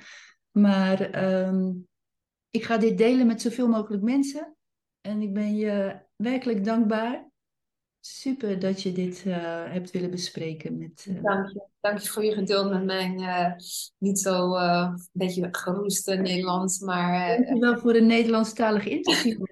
[0.51, 1.87] Maar um,
[2.51, 4.57] ik ga dit delen met zoveel mogelijk mensen.
[5.01, 7.31] En ik ben je werkelijk dankbaar.
[8.07, 9.37] Super dat je dit uh,
[9.73, 11.07] hebt willen bespreken met.
[11.09, 11.23] Uh...
[11.23, 11.69] Dank je.
[11.81, 13.53] Dank je voor je geduld met mijn uh,
[13.99, 17.37] niet zo een beetje geroeste Nederlands, maar.
[17.37, 19.45] Dankjewel voor een Nederlandstalig interview.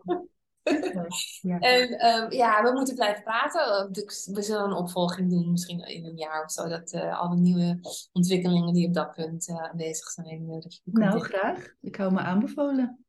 [1.51, 1.59] ja.
[1.59, 3.91] En um, ja, we moeten blijven praten.
[4.35, 7.79] We zullen een opvolging doen, misschien in een jaar of zo, dat alle nieuwe
[8.12, 10.62] ontwikkelingen die op dat punt aanwezig zijn.
[10.85, 11.74] Nou, graag.
[11.81, 13.02] Ik hou me aanbevolen.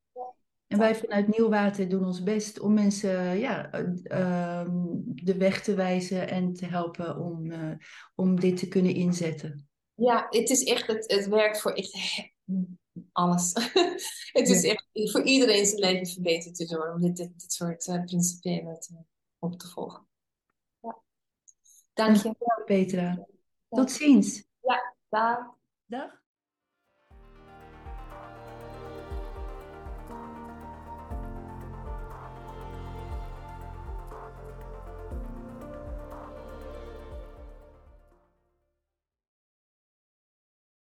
[0.73, 3.71] En wij vanuit Nieuwwater doen ons best om mensen ja,
[4.03, 4.71] ehm,
[5.03, 7.53] de weg te wijzen en te helpen om,
[8.15, 9.67] om dit te kunnen inzetten.
[9.93, 11.95] Ja, het is echt, het, het werkt voor echt
[13.11, 13.53] alles.
[14.39, 17.87] het is echt voor iedereen zijn leven verbeterd te doen om dit, dit, dit soort
[17.87, 18.95] uh, principelen te,
[19.39, 20.07] op te volgen.
[20.79, 21.01] Ja.
[21.93, 22.35] Dank je.
[22.65, 23.27] Petra.
[23.69, 24.43] Tot ziens.
[24.61, 25.55] Ja, dag.
[25.85, 26.22] Dag.